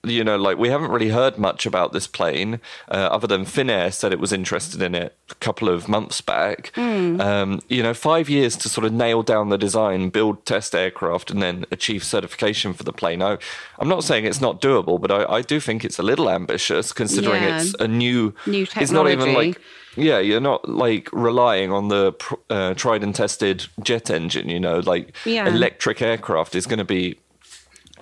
you 0.03 0.23
know, 0.23 0.37
like 0.37 0.57
we 0.57 0.69
haven't 0.69 0.91
really 0.91 1.09
heard 1.09 1.37
much 1.37 1.65
about 1.65 1.93
this 1.93 2.07
plane, 2.07 2.59
uh, 2.89 3.09
other 3.11 3.27
than 3.27 3.45
Finnair 3.45 3.93
said 3.93 4.11
it 4.11 4.19
was 4.19 4.33
interested 4.33 4.81
in 4.81 4.95
it 4.95 5.15
a 5.29 5.35
couple 5.35 5.69
of 5.69 5.87
months 5.87 6.19
back. 6.19 6.71
Mm. 6.75 7.21
Um, 7.21 7.61
you 7.69 7.81
know, 7.81 7.93
five 7.93 8.29
years 8.29 8.57
to 8.57 8.69
sort 8.69 8.85
of 8.85 8.91
nail 8.91 9.23
down 9.23 9.49
the 9.49 9.57
design, 9.57 10.09
build 10.09 10.45
test 10.45 10.75
aircraft, 10.75 11.31
and 11.31 11.41
then 11.41 11.65
achieve 11.71 12.03
certification 12.03 12.73
for 12.73 12.83
the 12.83 12.93
plane. 12.93 13.21
I, 13.21 13.37
I'm 13.79 13.87
not 13.87 14.03
saying 14.03 14.25
it's 14.25 14.41
not 14.41 14.61
doable, 14.61 14.99
but 14.99 15.11
I, 15.11 15.37
I 15.37 15.41
do 15.41 15.59
think 15.59 15.85
it's 15.85 15.99
a 15.99 16.03
little 16.03 16.29
ambitious 16.29 16.91
considering 16.91 17.43
yeah. 17.43 17.61
it's 17.61 17.73
a 17.75 17.87
new, 17.87 18.33
new 18.45 18.65
technology. 18.65 18.83
It's 18.83 18.91
not 18.91 19.07
even 19.09 19.33
like 19.33 19.59
yeah, 19.95 20.19
you're 20.19 20.39
not 20.39 20.67
like 20.67 21.09
relying 21.11 21.71
on 21.71 21.89
the 21.89 22.13
uh, 22.49 22.73
tried 22.73 23.03
and 23.03 23.13
tested 23.13 23.67
jet 23.81 24.09
engine. 24.09 24.49
You 24.49 24.59
know, 24.59 24.79
like 24.79 25.15
yeah. 25.25 25.47
electric 25.47 26.01
aircraft 26.01 26.55
is 26.55 26.65
going 26.65 26.79
to 26.79 26.85
be 26.85 27.19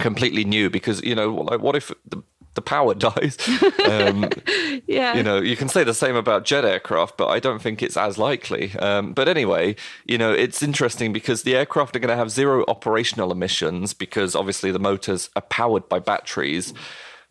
completely 0.01 0.43
new 0.43 0.69
because 0.69 1.01
you 1.03 1.15
know 1.15 1.33
like 1.33 1.61
what 1.61 1.75
if 1.75 1.91
the 2.05 2.21
the 2.53 2.61
power 2.61 2.93
dies. 3.09 3.37
Um, 3.89 4.29
yeah. 4.87 5.15
You 5.15 5.23
know, 5.23 5.39
you 5.39 5.55
can 5.55 5.69
say 5.69 5.83
the 5.83 5.93
same 5.93 6.15
about 6.15 6.45
jet 6.45 6.65
aircraft, 6.65 7.17
but 7.17 7.27
I 7.27 7.39
don't 7.39 7.61
think 7.61 7.81
it's 7.81 7.97
as 7.97 8.17
likely. 8.17 8.73
Um, 8.77 9.13
but 9.13 9.27
anyway, 9.27 9.75
you 10.05 10.17
know, 10.17 10.31
it's 10.31 10.61
interesting 10.61 11.13
because 11.13 11.43
the 11.43 11.55
aircraft 11.55 11.95
are 11.95 11.99
going 11.99 12.09
to 12.09 12.15
have 12.15 12.31
zero 12.31 12.65
operational 12.67 13.31
emissions 13.31 13.93
because 13.93 14.35
obviously 14.35 14.71
the 14.71 14.79
motors 14.79 15.29
are 15.35 15.41
powered 15.43 15.87
by 15.87 15.99
batteries. 15.99 16.73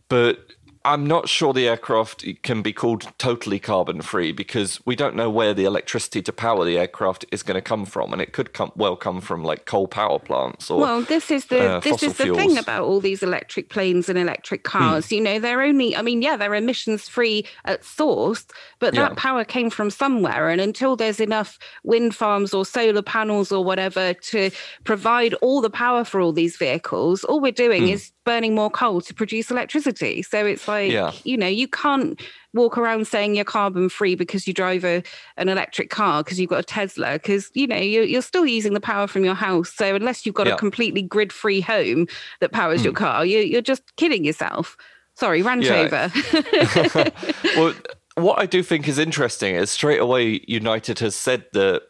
But 0.08 0.38
I'm 0.84 1.06
not 1.06 1.28
sure 1.28 1.52
the 1.52 1.68
aircraft 1.68 2.24
can 2.42 2.62
be 2.62 2.72
called 2.72 3.06
totally 3.18 3.58
carbon 3.58 4.00
free 4.00 4.32
because 4.32 4.80
we 4.86 4.96
don't 4.96 5.14
know 5.14 5.28
where 5.28 5.52
the 5.52 5.64
electricity 5.64 6.22
to 6.22 6.32
power 6.32 6.64
the 6.64 6.78
aircraft 6.78 7.26
is 7.30 7.42
going 7.42 7.56
to 7.56 7.60
come 7.60 7.84
from, 7.84 8.12
and 8.14 8.22
it 8.22 8.32
could 8.32 8.54
come 8.54 8.72
well 8.76 8.96
come 8.96 9.20
from 9.20 9.44
like 9.44 9.66
coal 9.66 9.86
power 9.86 10.18
plants 10.18 10.70
or 10.70 10.80
well, 10.80 11.02
this 11.02 11.30
is 11.30 11.46
the 11.46 11.60
uh, 11.60 11.80
this 11.80 12.02
is 12.02 12.16
the 12.16 12.34
thing 12.34 12.56
about 12.56 12.84
all 12.84 13.00
these 13.00 13.22
electric 13.22 13.68
planes 13.68 14.08
and 14.08 14.18
electric 14.18 14.66
Hmm. 14.66 14.78
cars. 14.78 15.12
You 15.12 15.20
know, 15.20 15.38
they're 15.38 15.60
only 15.60 15.94
I 15.94 16.02
mean, 16.02 16.22
yeah, 16.22 16.36
they're 16.36 16.54
emissions 16.54 17.08
free 17.08 17.44
at 17.66 17.84
source, 17.84 18.46
but 18.78 18.94
that 18.94 19.10
Yeah. 19.10 19.14
power 19.16 19.44
came 19.44 19.68
from 19.68 19.90
somewhere, 19.90 20.48
and 20.48 20.60
until 20.62 20.96
there's 20.96 21.20
enough 21.20 21.58
wind 21.84 22.14
farms 22.14 22.54
or 22.54 22.64
solar 22.64 23.02
panels 23.02 23.52
or 23.52 23.62
whatever 23.62 24.14
to 24.14 24.50
provide 24.84 25.34
all 25.34 25.60
the 25.60 25.70
power 25.70 26.04
for 26.04 26.20
all 26.22 26.32
these 26.32 26.56
vehicles, 26.56 27.22
all 27.24 27.40
we're 27.40 27.52
doing 27.52 27.82
Hmm. 27.82 27.92
is 27.92 28.12
burning 28.30 28.54
more 28.54 28.70
coal 28.70 29.00
to 29.00 29.12
produce 29.12 29.50
electricity. 29.50 30.22
So 30.22 30.46
it's 30.46 30.68
like, 30.68 30.92
Yeah. 30.92 31.10
you 31.24 31.36
know, 31.36 31.48
you 31.48 31.66
can't 31.66 32.22
walk 32.54 32.78
around 32.78 33.08
saying 33.08 33.34
you're 33.34 33.44
carbon 33.44 33.88
free 33.88 34.14
because 34.14 34.46
you 34.46 34.54
drive 34.54 34.84
a, 34.84 35.02
an 35.36 35.48
electric 35.48 35.90
car 35.90 36.22
because 36.22 36.38
you've 36.38 36.48
got 36.50 36.60
a 36.60 36.62
Tesla 36.62 37.14
because 37.14 37.50
you 37.54 37.66
know 37.66 37.76
you're, 37.76 38.04
you're 38.04 38.22
still 38.22 38.46
using 38.46 38.72
the 38.72 38.80
power 38.80 39.08
from 39.08 39.24
your 39.24 39.34
house. 39.34 39.72
So 39.74 39.96
unless 39.96 40.24
you've 40.24 40.36
got 40.36 40.46
Yeah. 40.46 40.54
a 40.54 40.58
completely 40.58 41.02
grid 41.02 41.32
free 41.32 41.60
home 41.60 42.06
that 42.38 42.52
powers 42.52 42.84
your 42.84 42.92
hmm. 42.92 43.04
car, 43.04 43.26
you, 43.26 43.40
you're 43.40 43.62
just 43.62 43.96
kidding 43.96 44.24
yourself. 44.24 44.76
Sorry, 45.16 45.42
rant 45.42 45.64
Yeah. 45.64 45.80
over. 45.80 47.10
well, 47.56 47.74
what 48.14 48.38
I 48.38 48.46
do 48.46 48.62
think 48.62 48.86
is 48.86 49.00
interesting 49.00 49.56
is 49.56 49.72
straight 49.72 50.00
away 50.00 50.44
United 50.46 51.00
has 51.00 51.16
said 51.16 51.46
that 51.54 51.82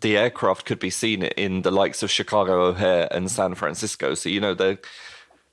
the 0.00 0.16
aircraft 0.16 0.64
could 0.64 0.78
be 0.78 0.88
seen 0.88 1.24
in 1.24 1.60
the 1.62 1.70
likes 1.70 2.02
of 2.02 2.10
Chicago 2.10 2.64
O'Hare 2.64 3.08
and 3.10 3.30
San 3.30 3.54
Francisco. 3.54 4.14
So 4.14 4.30
you 4.30 4.40
know 4.40 4.54
they 4.54 4.78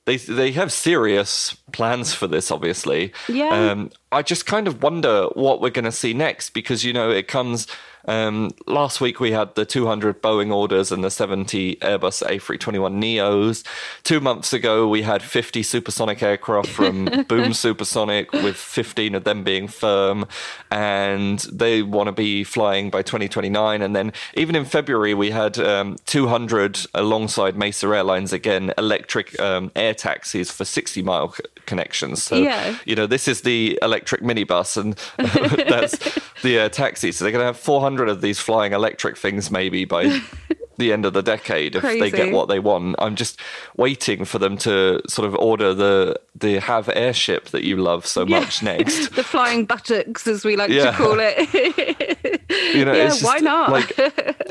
they 0.09 0.17
they 0.17 0.51
have 0.51 0.71
serious 0.71 1.55
plans 1.71 2.13
for 2.13 2.27
this. 2.27 2.51
Obviously, 2.51 3.13
Yeah. 3.27 3.71
Um, 3.71 3.91
I 4.11 4.21
just 4.23 4.45
kind 4.45 4.67
of 4.67 4.81
wonder 4.81 5.25
what 5.33 5.61
we're 5.61 5.69
going 5.69 5.85
to 5.85 5.91
see 5.91 6.13
next 6.13 6.49
because 6.51 6.83
you 6.83 6.93
know 6.93 7.09
it 7.11 7.27
comes. 7.27 7.67
Um, 8.05 8.51
last 8.65 9.01
week 9.01 9.19
we 9.19 9.33
had 9.33 9.53
the 9.55 9.65
200 9.65 10.21
Boeing 10.21 10.51
orders 10.55 10.91
and 10.91 11.03
the 11.03 11.11
70 11.11 11.75
Airbus 11.75 12.23
A321 12.25 12.97
Neos. 12.97 13.63
Two 14.03 14.19
months 14.19 14.51
ago 14.53 14.87
we 14.87 15.03
had 15.03 15.21
50 15.21 15.61
supersonic 15.61 16.23
aircraft 16.23 16.69
from 16.69 17.05
Boom 17.27 17.53
Supersonic, 17.53 18.31
with 18.31 18.55
15 18.55 19.13
of 19.15 19.25
them 19.25 19.43
being 19.43 19.67
firm, 19.67 20.25
and 20.71 21.39
they 21.51 21.83
want 21.83 22.07
to 22.07 22.11
be 22.13 22.43
flying 22.43 22.89
by 22.89 23.01
2029. 23.03 23.81
And 23.81 23.95
then 23.95 24.13
even 24.33 24.55
in 24.55 24.65
February 24.65 25.13
we 25.13 25.29
had 25.31 25.59
um, 25.59 25.97
200 26.05 26.79
alongside 26.95 27.57
Mesa 27.57 27.85
Airlines 27.87 28.33
again 28.33 28.71
electric 28.77 29.39
um, 29.39 29.71
air 29.75 29.93
taxis 29.93 30.49
for 30.49 30.65
60 30.65 31.01
mile 31.03 31.33
c- 31.33 31.43
connections. 31.67 32.23
So 32.23 32.37
Yeah. 32.37 32.77
you 32.85 32.95
know 32.95 33.05
this 33.05 33.27
is 33.27 33.41
the 33.41 33.77
electric 33.83 33.99
minibus 34.06 34.77
and 34.77 34.96
that's 35.70 35.98
the 36.41 36.60
uh, 36.60 36.70
taxi 36.70 37.12
so 37.12 37.24
they're 37.24 37.32
going 37.32 37.41
to 37.41 37.46
have 37.46 37.58
400 37.58 38.10
of 38.10 38.22
these 38.22 38.39
flying 38.39 38.74
electric 38.74 39.18
things 39.18 39.51
maybe 39.51 39.86
by 39.86 40.20
the 40.77 40.94
end 40.94 41.06
of 41.06 41.12
the 41.12 41.22
decade 41.22 41.75
if 41.75 41.82
they 41.84 42.10
get 42.10 42.32
what 42.32 42.48
they 42.48 42.58
want 42.60 42.96
i'm 43.00 43.15
just 43.15 43.38
waiting 43.75 44.24
for 44.24 44.39
them 44.39 44.58
to 44.58 45.01
sort 45.10 45.27
of 45.27 45.36
order 45.36 45.74
the 45.74 46.18
the 46.34 46.60
have 46.62 46.88
airship 46.89 47.50
that 47.50 47.65
you 47.65 47.75
love 47.75 48.06
so 48.06 48.25
much 48.25 48.63
next 48.63 49.10
the 49.15 49.24
flying 49.24 49.65
buttocks, 49.65 50.25
as 50.25 50.46
we 50.46 50.56
like 50.56 50.70
Yeah. 50.70 50.91
to 50.91 50.98
call 50.98 51.18
it. 51.20 52.39
you 52.74 52.86
know 52.86 52.94
yeah, 52.94 53.08
it's 53.08 53.20
just, 53.20 53.25
why 53.25 53.39
not? 53.39 53.72
like 53.72 53.91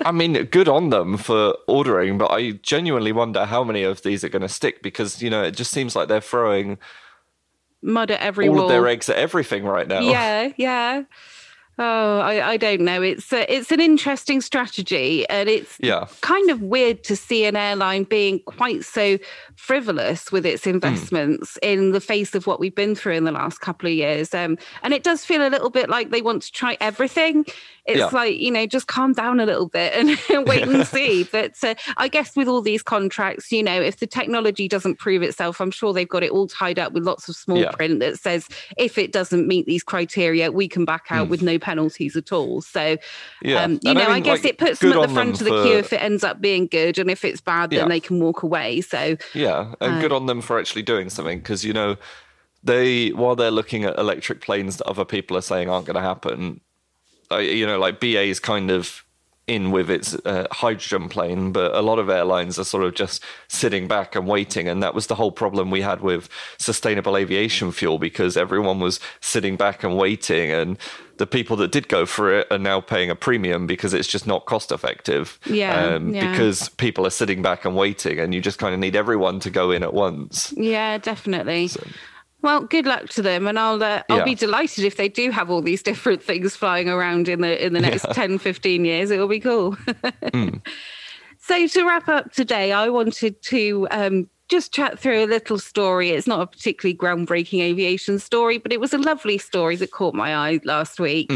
i 0.05 0.13
mean 0.13 0.35
good 0.45 0.69
on 0.69 0.91
them 0.91 1.17
for 1.17 1.57
ordering 1.67 2.19
but 2.19 2.31
i 2.31 2.51
genuinely 2.63 3.11
wonder 3.13 3.47
how 3.47 3.65
many 3.65 3.83
of 3.83 4.03
these 4.03 4.23
are 4.23 4.29
going 4.29 4.43
to 4.43 4.49
stick 4.51 4.83
because 4.83 5.23
you 5.23 5.31
know 5.31 5.43
it 5.43 5.53
just 5.53 5.71
seems 5.71 5.97
like 5.97 6.09
they're 6.09 6.21
throwing 6.21 6.77
Mud 7.83 8.11
at 8.11 8.21
every 8.21 8.49
all 8.49 8.55
wall. 8.57 8.65
of 8.65 8.69
their 8.71 8.87
eggs 8.89 9.09
at 9.09 9.17
everything 9.17 9.65
right 9.65 9.87
now 9.87 10.01
Yeah, 10.01 10.53
yeah. 10.57 11.03
Oh, 11.79 12.19
I, 12.19 12.51
I 12.53 12.57
don't 12.57 12.81
know. 12.81 13.03
It's 13.03 13.33
a, 13.33 13.51
it's 13.53 13.71
an 13.71 13.81
interesting 13.81 14.41
strategy, 14.41 15.29
and 15.29 15.49
it's 15.49 15.77
Yeah. 15.81 16.07
kind 16.23 16.51
of 16.51 16.61
weird 16.63 17.05
to 17.05 17.15
see 17.15 17.45
an 17.45 17.55
airline 17.57 18.03
being 18.05 18.41
quite 18.41 18.85
so 18.85 19.19
frivolous 19.57 20.33
with 20.33 20.45
Hmm. 20.45 20.51
its 20.51 20.67
investments 20.67 21.59
in 21.63 21.93
the 21.93 22.01
face 22.01 22.35
of 22.35 22.47
what 22.47 22.59
we've 22.61 22.75
been 22.75 22.95
through 22.95 23.15
in 23.15 23.25
the 23.25 23.33
last 23.33 23.61
couple 23.61 23.89
of 23.89 23.93
years. 23.95 24.33
Um, 24.35 24.59
and 24.83 24.93
it 24.95 25.03
does 25.05 25.25
feel 25.25 25.47
a 25.47 25.51
little 25.51 25.71
bit 25.71 25.89
like 25.89 26.11
they 26.11 26.23
want 26.23 26.43
to 26.43 26.53
try 26.53 26.77
everything. 26.81 27.45
It's 27.87 27.99
Yeah. 27.99 28.11
like 28.13 28.39
you 28.39 28.51
know, 28.51 28.67
just 28.67 28.87
calm 28.87 29.13
down 29.13 29.41
a 29.41 29.47
little 29.47 29.69
bit 29.69 29.95
and 29.95 30.19
wait 30.47 30.67
and 30.67 30.87
see. 30.95 31.23
But 31.25 31.53
uh, 31.63 31.75
I 31.97 32.09
guess 32.09 32.37
with 32.37 32.49
all 32.49 32.61
these 32.61 32.83
contracts, 32.83 33.51
you 33.53 33.63
know, 33.63 33.81
if 33.81 33.99
the 33.99 34.07
technology 34.07 34.69
doesn't 34.69 34.99
prove 34.99 35.23
itself, 35.23 35.61
I'm 35.61 35.71
sure 35.71 35.93
they've 35.93 36.09
got 36.09 36.23
it 36.23 36.31
all 36.33 36.47
tied 36.49 36.79
up 36.79 36.93
with 36.93 37.05
lots 37.05 37.29
of 37.29 37.37
small 37.37 37.59
Yeah. 37.61 37.71
print 37.71 38.01
that 38.01 38.19
says 38.19 38.49
if 38.77 38.99
it 38.99 39.13
doesn't 39.13 39.47
meet 39.47 39.67
these 39.67 39.83
criteria, 39.83 40.51
we 40.53 40.69
can 40.69 40.85
back 40.85 41.07
out 41.11 41.29
with 41.29 41.41
no 41.43 41.59
penalties 41.69 42.17
at 42.17 42.33
all. 42.33 42.63
So. 42.63 42.97
Yeah. 43.43 43.63
um, 43.65 43.73
you 43.83 43.91
And 43.91 43.99
know, 43.99 44.07
I, 44.07 44.15
mean, 44.15 44.23
guess 44.23 44.45
like, 44.45 44.53
it 44.53 44.59
puts 44.59 44.79
them 44.81 44.93
at 44.93 45.03
the 45.07 45.15
front 45.15 45.41
of 45.41 45.47
the 45.47 45.63
queue 45.63 45.79
if 45.79 45.93
it 45.93 46.03
ends 46.03 46.25
up 46.25 46.41
being 46.41 46.67
good, 46.67 46.99
and 46.99 47.11
if 47.11 47.25
it's 47.25 47.41
bad, 47.41 47.71
then 47.71 47.81
Yeah. 47.81 47.89
they 47.89 48.01
can 48.01 48.21
walk 48.21 48.43
away. 48.43 48.81
So, 48.81 49.17
Yeah, 49.35 49.75
and 49.81 50.01
good 50.01 50.13
on 50.13 50.27
them 50.27 50.41
for 50.41 50.59
actually 50.59 50.83
doing 50.83 51.11
something 51.11 51.39
because 51.39 51.65
you 51.65 51.73
know 51.73 51.97
they 52.63 53.11
while 53.11 53.37
they're 53.37 53.51
looking 53.61 53.85
at 53.85 53.99
electric 53.99 54.41
planes 54.41 54.77
that 54.79 54.87
other 54.87 55.05
people 55.05 55.37
are 55.37 55.43
saying 55.43 55.69
aren't 55.69 55.87
going 55.87 55.97
to 56.03 56.09
happen. 56.13 56.61
Uh, 57.31 57.39
you 57.39 57.67
know, 57.67 57.79
like 57.79 58.01
BA 58.01 58.23
is 58.23 58.41
kind 58.41 58.71
of 58.71 59.05
in 59.49 59.71
with 59.71 59.91
its 59.91 60.15
uh, 60.25 60.47
hydrogen 60.53 61.09
plane, 61.09 61.51
but 61.53 61.75
a 61.75 61.81
lot 61.81 61.99
of 61.99 62.09
airlines 62.09 62.59
are 62.59 62.65
sort 62.65 62.85
of 62.85 62.95
just 62.95 63.25
sitting 63.49 63.89
back 63.89 64.15
and 64.15 64.29
waiting, 64.29 64.69
and 64.69 64.83
that 64.83 64.95
was 64.95 65.07
the 65.07 65.15
whole 65.15 65.33
problem 65.33 65.71
we 65.71 65.81
had 65.81 66.01
with 66.01 66.29
sustainable 66.59 67.17
aviation 67.17 67.73
fuel 67.73 67.99
because 67.99 68.37
everyone 68.37 68.79
was 68.79 69.01
sitting 69.21 69.57
back 69.57 69.83
and 69.83 69.97
waiting, 69.97 70.51
and 70.51 70.79
the 71.17 71.27
people 71.27 71.57
that 71.57 71.73
did 71.73 71.89
go 71.89 72.07
for 72.07 72.33
it 72.33 72.47
are 72.51 72.59
now 72.59 72.81
paying 72.81 73.11
a 73.11 73.17
premium 73.17 73.67
because 73.67 73.93
it's 73.95 74.07
just 74.07 74.27
not 74.27 74.47
cost 74.47 74.71
effective. 74.71 75.39
Yeah, 75.47 75.95
um, 75.95 76.15
yeah. 76.15 76.31
because 76.31 76.69
people 76.69 77.07
are 77.07 77.11
sitting 77.11 77.43
back 77.43 77.65
and 77.65 77.75
waiting, 77.75 78.21
and 78.21 78.35
you 78.35 78.41
just 78.41 78.59
kind 78.59 78.75
of 78.75 78.81
need 78.81 78.95
everyone 78.95 79.41
to 79.41 79.51
go 79.51 79.71
in 79.71 79.83
at 79.83 79.95
once. 79.95 80.53
yeah, 80.57 80.99
definitely. 80.99 81.71
Well, 82.41 82.61
good 82.63 82.87
luck 82.87 83.09
to 83.11 83.23
them, 83.23 83.47
and 83.49 83.59
I'll 83.59 83.83
uh, 83.83 84.03
I'll 84.09 84.19
Yeah. 84.19 84.25
be 84.25 84.35
delighted 84.37 84.85
if 84.85 84.97
they 84.97 85.09
do 85.09 85.31
have 85.31 85.51
all 85.51 85.61
these 85.61 85.83
different 85.83 86.23
things 86.23 86.55
flying 86.55 86.89
around 86.89 87.29
in 87.29 87.41
the 87.41 87.65
in 87.65 87.73
the 87.73 87.81
next 87.81 88.07
10, 88.13 88.39
15 88.39 88.85
years. 88.85 89.11
It 89.11 89.19
will 89.19 89.29
be 89.29 89.41
cool. 89.41 89.77
So 91.41 91.67
to 91.67 91.87
wrap 91.87 92.09
up 92.09 92.33
today, 92.33 92.73
I 92.73 92.91
wanted 92.91 93.41
to 93.45 93.89
um, 93.91 94.29
just 94.49 94.73
chat 94.73 94.99
through 94.99 95.25
a 95.25 95.27
little 95.27 95.59
story. 95.59 96.11
It's 96.11 96.27
not 96.27 96.41
a 96.41 96.47
particularly 96.47 96.97
groundbreaking 96.97 97.61
aviation 97.61 98.19
story, 98.19 98.59
but 98.59 98.73
it 98.73 98.81
was 98.81 98.93
a 98.93 98.99
lovely 98.99 99.39
story 99.39 99.77
that 99.77 99.91
caught 99.91 100.15
my 100.15 100.35
eye 100.35 100.61
last 100.65 100.99
week. 100.99 101.31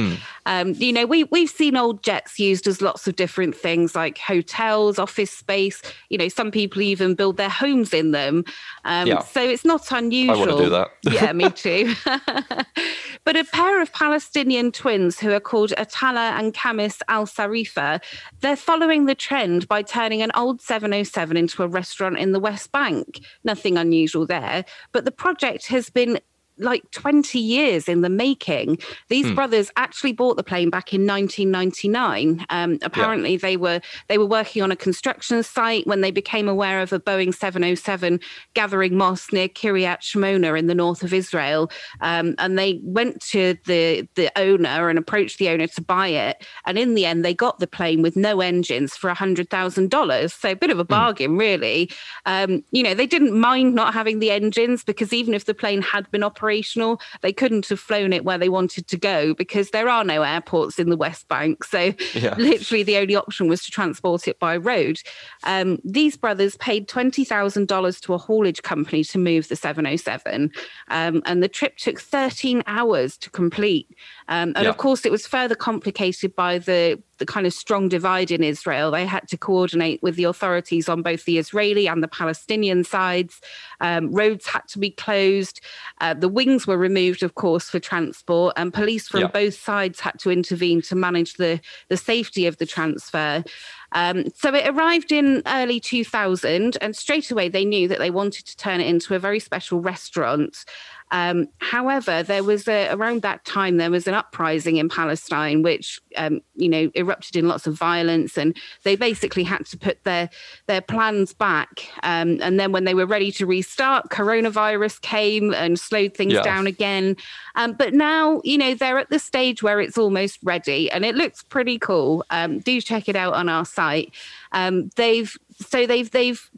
Um, 0.47 0.73
you 0.75 0.93
know, 0.93 1.07
we 1.07 1.25
we've 1.25 1.51
seen 1.51 1.77
old 1.77 2.03
jets 2.03 2.39
used 2.39 2.67
as 2.67 2.81
lots 2.81 3.07
of 3.07 3.17
different 3.17 3.55
things, 3.55 3.95
like 3.95 4.19
hotels, 4.19 4.99
office 4.99 5.31
space. 5.31 5.83
You 6.09 6.19
know, 6.19 6.29
some 6.29 6.51
people 6.51 6.83
even 6.83 7.15
build 7.15 7.37
their 7.37 7.51
homes 7.51 7.93
in 7.93 8.13
them. 8.13 8.45
Um, 8.85 9.07
Yeah. 9.07 9.21
So 9.21 9.43
it's 9.43 9.65
not 9.65 9.91
unusual. 9.93 10.35
I 10.35 10.39
want 10.39 10.51
to 10.51 10.65
do 10.65 10.71
that. 10.71 10.91
yeah, 11.13 11.33
me 11.33 11.51
too. 11.51 11.95
but 13.25 13.37
a 13.37 13.45
pair 13.45 13.83
of 13.83 13.93
Palestinian 13.93 14.73
twins 14.73 15.19
who 15.19 15.33
are 15.33 15.41
called 15.41 15.73
Atala 15.77 16.33
and 16.39 16.55
Kamis 16.55 17.03
Al 17.09 17.27
Sarifa, 17.27 18.01
they're 18.41 18.57
following 18.57 19.07
the 19.07 19.15
trend 19.15 19.69
by 19.69 19.83
turning 19.83 20.23
an 20.23 20.31
old 20.35 20.61
707 20.61 21.37
into 21.37 21.63
a 21.63 21.69
restaurant 21.69 22.19
in 22.19 22.33
the 22.33 22.41
West 22.41 22.73
Bank. 22.73 23.02
Nothing 23.45 23.77
unusual 23.77 24.27
there. 24.27 24.65
But 24.93 25.05
the 25.05 25.11
project 25.11 25.67
has 25.67 25.91
been 25.91 26.21
like 26.63 26.91
20 26.93 27.39
years 27.39 27.89
in 27.89 28.01
the 28.01 28.09
making. 28.09 28.79
These 29.09 29.29
Hmm. 29.29 29.35
brothers 29.35 29.71
actually 29.77 30.13
bought 30.13 30.37
the 30.37 30.43
plane 30.43 30.71
back 30.71 30.93
in 30.95 31.07
1999. 31.07 32.45
Um, 32.51 32.79
apparently, 32.83 33.37
they 33.37 33.57
were 33.57 33.81
they 34.09 34.19
were 34.19 34.27
working 34.27 34.63
on 34.63 34.71
a 34.73 34.77
construction 34.77 35.43
site 35.43 35.87
when 35.87 36.01
they 36.01 36.11
became 36.11 36.49
aware 36.49 36.81
of 36.81 36.93
a 36.93 37.01
Boeing 37.01 37.35
707 37.35 38.21
gathering 38.55 38.97
moss 38.97 39.33
near 39.33 39.49
Kiryat 39.49 40.01
Shmona 40.01 40.59
in 40.59 40.67
the 40.67 40.75
north 40.75 41.03
of 41.03 41.13
Israel, 41.13 41.71
um, 42.01 42.35
and 42.39 42.59
they 42.59 42.81
went 42.83 43.21
to 43.31 43.57
the 43.67 44.09
the 44.15 44.31
owner 44.39 44.89
and 44.89 44.99
approached 44.99 45.39
the 45.39 45.49
owner 45.49 45.67
to 45.67 45.83
buy 45.83 46.09
it. 46.09 46.45
And 46.67 46.79
in 46.79 46.95
the 46.95 47.07
end, 47.07 47.25
they 47.25 47.35
got 47.35 47.59
the 47.59 47.67
plane 47.67 48.03
with 48.03 48.17
no 48.17 48.41
engines 48.41 48.97
for 48.97 49.11
hundred 49.11 49.51
thousand 49.51 49.91
dollars. 49.91 50.33
So 50.33 50.51
a 50.51 50.57
bit 50.57 50.71
of 50.71 50.79
a 50.79 50.85
bargain, 50.85 51.37
really. 51.37 51.91
Um, 52.27 52.65
you 52.71 52.83
know, 52.83 52.95
they 52.95 53.07
didn't 53.07 53.39
mind 53.39 53.75
not 53.75 53.95
having 53.95 54.19
the 54.19 54.31
engines 54.31 54.85
because 54.85 55.13
even 55.13 55.35
if 55.35 55.45
the 55.45 55.55
plane 55.55 55.83
had 55.83 56.11
been 56.11 56.23
operational, 56.53 57.01
they 57.23 57.33
couldn't 57.33 57.67
have 57.69 57.81
flown 57.81 58.13
it 58.13 58.25
where 58.25 58.39
they 58.39 58.49
wanted 58.49 58.87
to 58.89 58.97
go 58.99 59.35
because 59.35 59.71
there 59.71 59.89
are 59.89 60.05
no 60.05 60.23
airports 60.23 60.79
in 60.79 60.91
the 60.91 60.97
West 60.97 61.27
Bank. 61.29 61.65
So 61.65 61.95
Yeah. 62.15 62.35
literally 62.39 62.83
the 62.83 62.99
only 62.99 63.17
option 63.17 63.49
was 63.49 63.65
to 63.65 63.71
transport 63.71 64.29
it 64.29 64.39
by 64.39 64.57
road. 64.57 64.99
Um, 65.45 65.79
these 65.85 66.17
brothers 66.17 66.57
paid 66.59 66.89
$20,000 66.89 68.01
to 68.01 68.15
a 68.15 68.19
haulage 68.19 68.63
company 68.63 69.03
to 69.05 69.19
move 69.19 69.49
the 69.49 69.57
707. 69.57 70.51
Um, 70.89 71.23
and 71.25 71.43
the 71.43 71.49
trip 71.49 71.79
took 71.79 71.99
13 72.01 72.63
hours 72.67 73.17
to 73.19 73.31
complete. 73.31 73.89
Um, 74.29 74.53
and 74.55 74.65
Yeah. 74.65 74.69
of 74.69 74.77
course, 74.77 75.07
it 75.07 75.13
was 75.13 75.27
further 75.27 75.55
complicated 75.55 76.35
by 76.37 76.59
the 76.59 77.03
the 77.19 77.27
kind 77.27 77.47
of 77.47 77.53
strong 77.53 77.89
divide 77.89 78.31
in 78.31 78.43
Israel. 78.43 78.91
They 78.91 79.07
had 79.07 79.29
to 79.29 79.37
coordinate 79.37 80.03
with 80.03 80.17
the 80.17 80.25
authorities 80.25 80.89
on 80.89 81.03
both 81.03 81.25
the 81.25 81.39
Israeli 81.39 81.87
and 81.87 82.03
the 82.03 82.09
Palestinian 82.09 82.85
sides. 82.85 83.41
Um, 83.81 84.13
roads 84.13 84.47
had 84.47 84.67
to 84.69 84.79
be 84.79 84.91
closed. 84.91 85.61
Uh, 86.01 86.15
the 86.15 86.29
wings 86.29 86.67
were 86.67 86.79
removed, 86.79 87.23
of 87.23 87.35
course, 87.35 87.69
for 87.71 87.79
transport, 87.79 88.55
and 88.57 88.73
police 88.73 89.09
from 89.09 89.21
yeah. 89.23 89.29
both 89.29 89.55
sides 89.55 90.01
had 90.01 90.19
to 90.21 90.31
intervene 90.31 90.83
to 90.83 90.95
manage 90.95 91.35
the, 91.35 91.61
the 91.89 91.97
safety 91.97 92.47
of 92.47 92.57
the 92.59 92.67
transfer. 92.67 93.45
Um, 93.93 94.25
so 94.35 94.55
it 94.55 94.67
arrived 94.67 95.13
in 95.13 95.43
early 95.47 95.79
2000, 95.79 96.79
and 96.81 96.97
straight 96.97 97.31
away 97.31 97.49
they 97.49 97.65
knew 97.65 97.89
that 97.89 97.99
they 97.99 98.11
wanted 98.11 98.47
to 98.47 98.57
turn 98.57 98.81
it 98.81 98.87
into 98.87 99.15
a 99.15 99.19
very 99.19 99.39
special 99.39 99.81
restaurant. 99.81 100.65
Um, 101.13 101.49
however, 101.59 102.23
there 102.23 102.43
was 102.43 102.67
a, 102.67 102.89
around 102.89 103.23
that 103.23 103.45
time 103.45 103.77
there 103.77 103.91
was 103.91 104.09
an 104.09 104.15
uprising 104.15 104.79
in 104.79 104.89
Palestine, 104.89 105.63
which 105.63 106.01
um, 106.17 106.41
you 106.57 106.69
know 106.69 106.91
erupted 106.95 107.37
in 107.37 107.47
lots 107.47 107.67
of 107.67 107.75
violence, 107.75 108.39
and 108.39 108.57
they 108.83 108.97
basically 108.97 109.45
had 109.45 109.67
to 109.67 109.77
put 109.77 110.03
their 110.05 110.31
their 110.67 110.81
plans 110.81 111.35
back. 111.35 111.87
Um, 112.03 112.41
and 112.43 112.59
then 112.59 112.73
when 112.73 112.85
they 112.85 112.95
were 112.95 113.07
ready 113.07 113.31
to 113.33 113.47
restart, 113.47 114.09
coronavirus 114.09 115.03
came 115.03 115.53
and 115.55 115.79
slowed 115.79 116.15
things 116.15 116.33
yeah. 116.33 116.43
down 116.43 116.67
again. 116.67 117.17
Um, 117.57 117.75
but 117.75 117.93
now 117.93 118.41
you 118.43 118.57
know 118.57 118.75
they're 118.75 118.99
at 118.99 119.11
the 119.11 119.19
stage 119.19 119.63
where 119.63 119.81
it's 119.81 119.99
almost 119.99 120.39
ready, 120.43 120.91
and 120.91 121.05
it 121.05 121.15
looks 121.15 121.43
pretty 121.43 121.79
cool. 121.79 122.25
Um, 122.31 122.61
do 122.61 122.81
check 122.81 123.09
it 123.09 123.17
out 123.17 123.35
on 123.35 123.51
our 123.51 123.67
site. 123.67 124.15
Um, 124.53 124.91
they've 124.97 125.37
so 125.61 125.87
they've 125.87 126.11
they've 126.11 126.51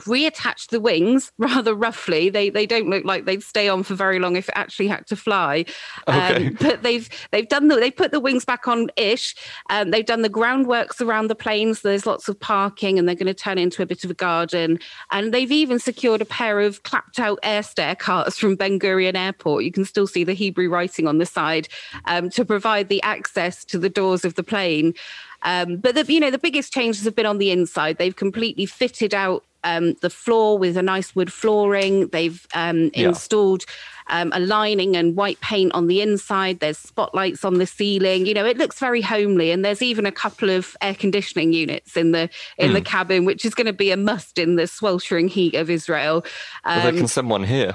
reattached 0.00 0.68
the 0.68 0.80
wings 0.80 1.32
rather 1.38 1.74
roughly. 1.74 2.28
They 2.28 2.50
they 2.50 2.66
don't 2.66 2.88
look 2.88 3.04
like 3.04 3.24
they'd 3.24 3.42
stay 3.42 3.68
on 3.68 3.82
for 3.82 3.94
very 3.94 4.18
long 4.18 4.36
if 4.36 4.48
it 4.48 4.54
actually 4.56 4.88
had 4.88 5.06
to 5.06 5.16
fly. 5.16 5.64
Okay. 6.08 6.48
Um, 6.48 6.56
but 6.60 6.82
they've 6.82 7.08
they've 7.30 7.48
done 7.48 7.68
the, 7.68 7.76
they 7.76 7.90
put 7.90 8.10
the 8.10 8.20
wings 8.20 8.44
back 8.44 8.66
on 8.66 8.88
ish. 8.96 9.34
Um, 9.70 9.90
they've 9.90 10.04
done 10.04 10.22
the 10.22 10.30
groundworks 10.30 11.00
around 11.00 11.28
the 11.28 11.34
planes. 11.34 11.82
there's 11.82 12.06
lots 12.06 12.28
of 12.28 12.38
parking, 12.38 12.98
and 12.98 13.08
they're 13.08 13.14
going 13.14 13.26
to 13.26 13.34
turn 13.34 13.58
into 13.58 13.82
a 13.82 13.86
bit 13.86 14.04
of 14.04 14.10
a 14.10 14.14
garden. 14.14 14.78
And 15.10 15.32
they've 15.32 15.52
even 15.52 15.78
secured 15.78 16.22
a 16.22 16.26
pair 16.26 16.60
of 16.60 16.82
clapped 16.82 17.18
out 17.18 17.38
air 17.42 17.62
stair 17.62 17.94
carts 17.94 18.38
from 18.38 18.56
Ben 18.56 18.78
Gurion 18.78 19.16
Airport. 19.16 19.64
You 19.64 19.72
can 19.72 19.84
still 19.84 20.06
see 20.06 20.24
the 20.24 20.34
Hebrew 20.34 20.68
writing 20.68 21.06
on 21.06 21.18
the 21.18 21.26
side 21.26 21.68
um, 22.06 22.30
to 22.30 22.44
provide 22.44 22.88
the 22.88 23.02
access 23.02 23.64
to 23.66 23.78
the 23.78 23.88
doors 23.88 24.24
of 24.24 24.34
the 24.34 24.42
plane. 24.42 24.94
Um, 25.42 25.76
but 25.76 25.94
the, 25.94 26.10
you 26.12 26.20
know 26.20 26.30
the 26.30 26.38
biggest 26.38 26.72
changes 26.72 27.04
have 27.04 27.14
been 27.14 27.26
on 27.26 27.38
the 27.38 27.50
inside. 27.50 27.98
They've 27.98 28.16
completely 28.16 28.66
fitted 28.66 29.14
out 29.14 29.44
um, 29.64 29.94
the 29.94 30.10
floor 30.10 30.56
with 30.56 30.76
a 30.76 30.82
nice 30.82 31.14
wood 31.14 31.32
flooring. 31.32 32.08
They've 32.08 32.46
um, 32.54 32.90
yeah. 32.94 33.08
installed 33.08 33.64
um, 34.08 34.32
a 34.34 34.40
lining 34.40 34.96
and 34.96 35.16
white 35.16 35.40
paint 35.40 35.72
on 35.74 35.86
the 35.86 36.00
inside. 36.00 36.60
There's 36.60 36.78
spotlights 36.78 37.44
on 37.44 37.54
the 37.54 37.66
ceiling. 37.66 38.26
You 38.26 38.34
know, 38.34 38.44
it 38.44 38.58
looks 38.58 38.78
very 38.78 39.00
homely. 39.00 39.50
And 39.50 39.64
there's 39.64 39.82
even 39.82 40.06
a 40.06 40.12
couple 40.12 40.50
of 40.50 40.76
air 40.80 40.94
conditioning 40.94 41.52
units 41.52 41.96
in 41.96 42.12
the 42.12 42.28
in 42.58 42.70
mm. 42.70 42.74
the 42.74 42.80
hmm. 42.80 42.84
cabin, 42.84 43.24
which 43.24 43.44
is 43.44 43.54
going 43.54 43.66
to 43.66 43.72
be 43.72 43.90
a 43.90 43.96
must 43.96 44.38
in 44.38 44.56
the 44.56 44.66
sweltering 44.66 45.28
heat 45.28 45.54
of 45.54 45.70
Israel. 45.70 46.24
Um, 46.64 46.76
well, 46.76 46.92
they 46.92 46.98
can 46.98 47.08
send 47.08 47.30
one 47.30 47.44
here. 47.44 47.74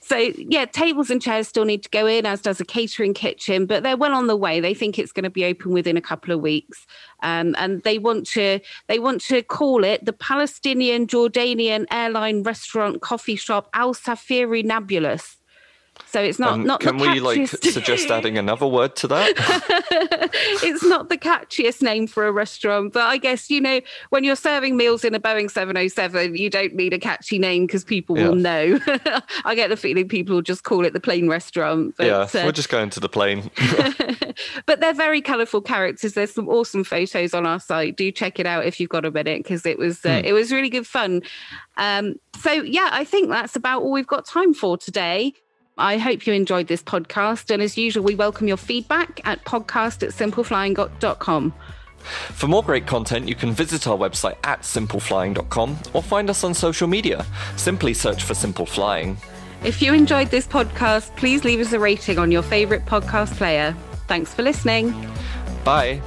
so 0.00 0.16
yeah, 0.16 0.64
tables 0.64 1.10
and 1.10 1.20
chairs 1.20 1.48
still 1.48 1.64
need 1.64 1.82
to 1.82 1.90
go 1.90 2.06
in, 2.06 2.24
as 2.24 2.40
does 2.40 2.60
a 2.60 2.64
catering 2.64 3.14
kitchen, 3.14 3.66
but 3.66 3.82
they're 3.82 3.96
well 3.96 4.14
on 4.14 4.26
the 4.26 4.36
way. 4.36 4.60
They 4.60 4.74
think 4.74 4.98
it's 4.98 5.12
going 5.12 5.24
to 5.24 5.30
be 5.30 5.44
open 5.44 5.72
within 5.72 5.96
a 5.96 6.02
couple 6.02 6.32
of 6.32 6.40
weeks. 6.40 6.86
Um, 7.22 7.54
and 7.58 7.82
they 7.82 7.98
want 7.98 8.26
to 8.28 8.60
they 8.88 8.98
want 8.98 9.20
to 9.22 9.42
call 9.42 9.84
it 9.84 10.04
the 10.04 10.12
Palestinian 10.12 11.06
Jordanian 11.06 11.86
airline 11.90 12.42
restaurant 12.42 13.00
coffee 13.00 13.36
shop 13.36 13.68
Al 13.74 13.94
Safiri 13.94 14.64
Nablus. 14.64 15.41
So 16.06 16.22
it's 16.22 16.38
not 16.38 16.52
um, 16.52 16.64
not. 16.64 16.80
Can 16.80 16.98
we 16.98 17.20
like 17.20 17.48
suggest 17.62 18.10
adding 18.10 18.36
another 18.36 18.66
word 18.66 18.96
to 18.96 19.08
that? 19.08 19.32
it's 20.62 20.84
not 20.84 21.08
the 21.08 21.16
catchiest 21.16 21.82
name 21.82 22.06
for 22.06 22.26
a 22.26 22.32
restaurant, 22.32 22.92
but 22.92 23.04
I 23.04 23.16
guess 23.16 23.50
you 23.50 23.60
know 23.60 23.80
when 24.10 24.24
you're 24.24 24.36
serving 24.36 24.76
meals 24.76 25.04
in 25.04 25.14
a 25.14 25.20
Boeing 25.20 25.50
707, 25.50 26.36
you 26.36 26.50
don't 26.50 26.74
need 26.74 26.92
a 26.92 26.98
catchy 26.98 27.38
name 27.38 27.66
because 27.66 27.84
people 27.84 28.18
yeah. 28.18 28.28
will 28.28 28.36
know. 28.36 28.78
I 29.44 29.54
get 29.54 29.68
the 29.68 29.76
feeling 29.76 30.08
people 30.08 30.34
will 30.34 30.42
just 30.42 30.64
call 30.64 30.84
it 30.84 30.92
the 30.92 31.00
plane 31.00 31.28
restaurant. 31.28 31.94
But, 31.96 32.06
yeah, 32.06 32.40
uh, 32.40 32.44
we're 32.44 32.52
just 32.52 32.70
going 32.70 32.90
to 32.90 33.00
the 33.00 33.08
plane. 33.08 33.50
but 34.66 34.80
they're 34.80 34.94
very 34.94 35.20
colourful 35.20 35.62
characters. 35.62 36.14
There's 36.14 36.32
some 36.32 36.48
awesome 36.48 36.84
photos 36.84 37.32
on 37.34 37.46
our 37.46 37.60
site. 37.60 37.96
Do 37.96 38.10
check 38.12 38.38
it 38.38 38.46
out 38.46 38.66
if 38.66 38.80
you've 38.80 38.90
got 38.90 39.04
a 39.04 39.10
minute 39.10 39.42
because 39.42 39.64
it 39.66 39.78
was 39.78 40.04
uh, 40.04 40.08
mm. 40.08 40.24
it 40.24 40.32
was 40.32 40.52
really 40.52 40.70
good 40.70 40.86
fun. 40.86 41.22
Um, 41.76 42.16
so 42.38 42.50
yeah, 42.50 42.90
I 42.92 43.04
think 43.04 43.28
that's 43.30 43.56
about 43.56 43.82
all 43.82 43.92
we've 43.92 44.06
got 44.06 44.26
time 44.26 44.52
for 44.52 44.76
today. 44.76 45.34
I 45.78 45.98
hope 45.98 46.26
you 46.26 46.32
enjoyed 46.32 46.68
this 46.68 46.82
podcast. 46.82 47.50
And 47.50 47.62
as 47.62 47.76
usual, 47.76 48.04
we 48.04 48.14
welcome 48.14 48.48
your 48.48 48.56
feedback 48.56 49.20
at 49.24 49.44
podcast 49.44 50.02
at 50.02 50.10
simpleflying.com. 50.10 51.54
For 52.02 52.48
more 52.48 52.62
great 52.62 52.86
content, 52.86 53.28
you 53.28 53.34
can 53.34 53.52
visit 53.52 53.86
our 53.86 53.96
website 53.96 54.36
at 54.44 54.62
simpleflying.com 54.62 55.78
or 55.92 56.02
find 56.02 56.28
us 56.30 56.44
on 56.44 56.54
social 56.54 56.88
media. 56.88 57.24
Simply 57.56 57.94
search 57.94 58.24
for 58.24 58.34
Simple 58.34 58.66
Flying. 58.66 59.16
If 59.64 59.80
you 59.80 59.94
enjoyed 59.94 60.30
this 60.30 60.46
podcast, 60.46 61.14
please 61.16 61.44
leave 61.44 61.60
us 61.60 61.72
a 61.72 61.78
rating 61.78 62.18
on 62.18 62.32
your 62.32 62.42
favourite 62.42 62.84
podcast 62.84 63.36
player. 63.36 63.76
Thanks 64.08 64.34
for 64.34 64.42
listening. 64.42 64.92
Bye. 65.64 66.00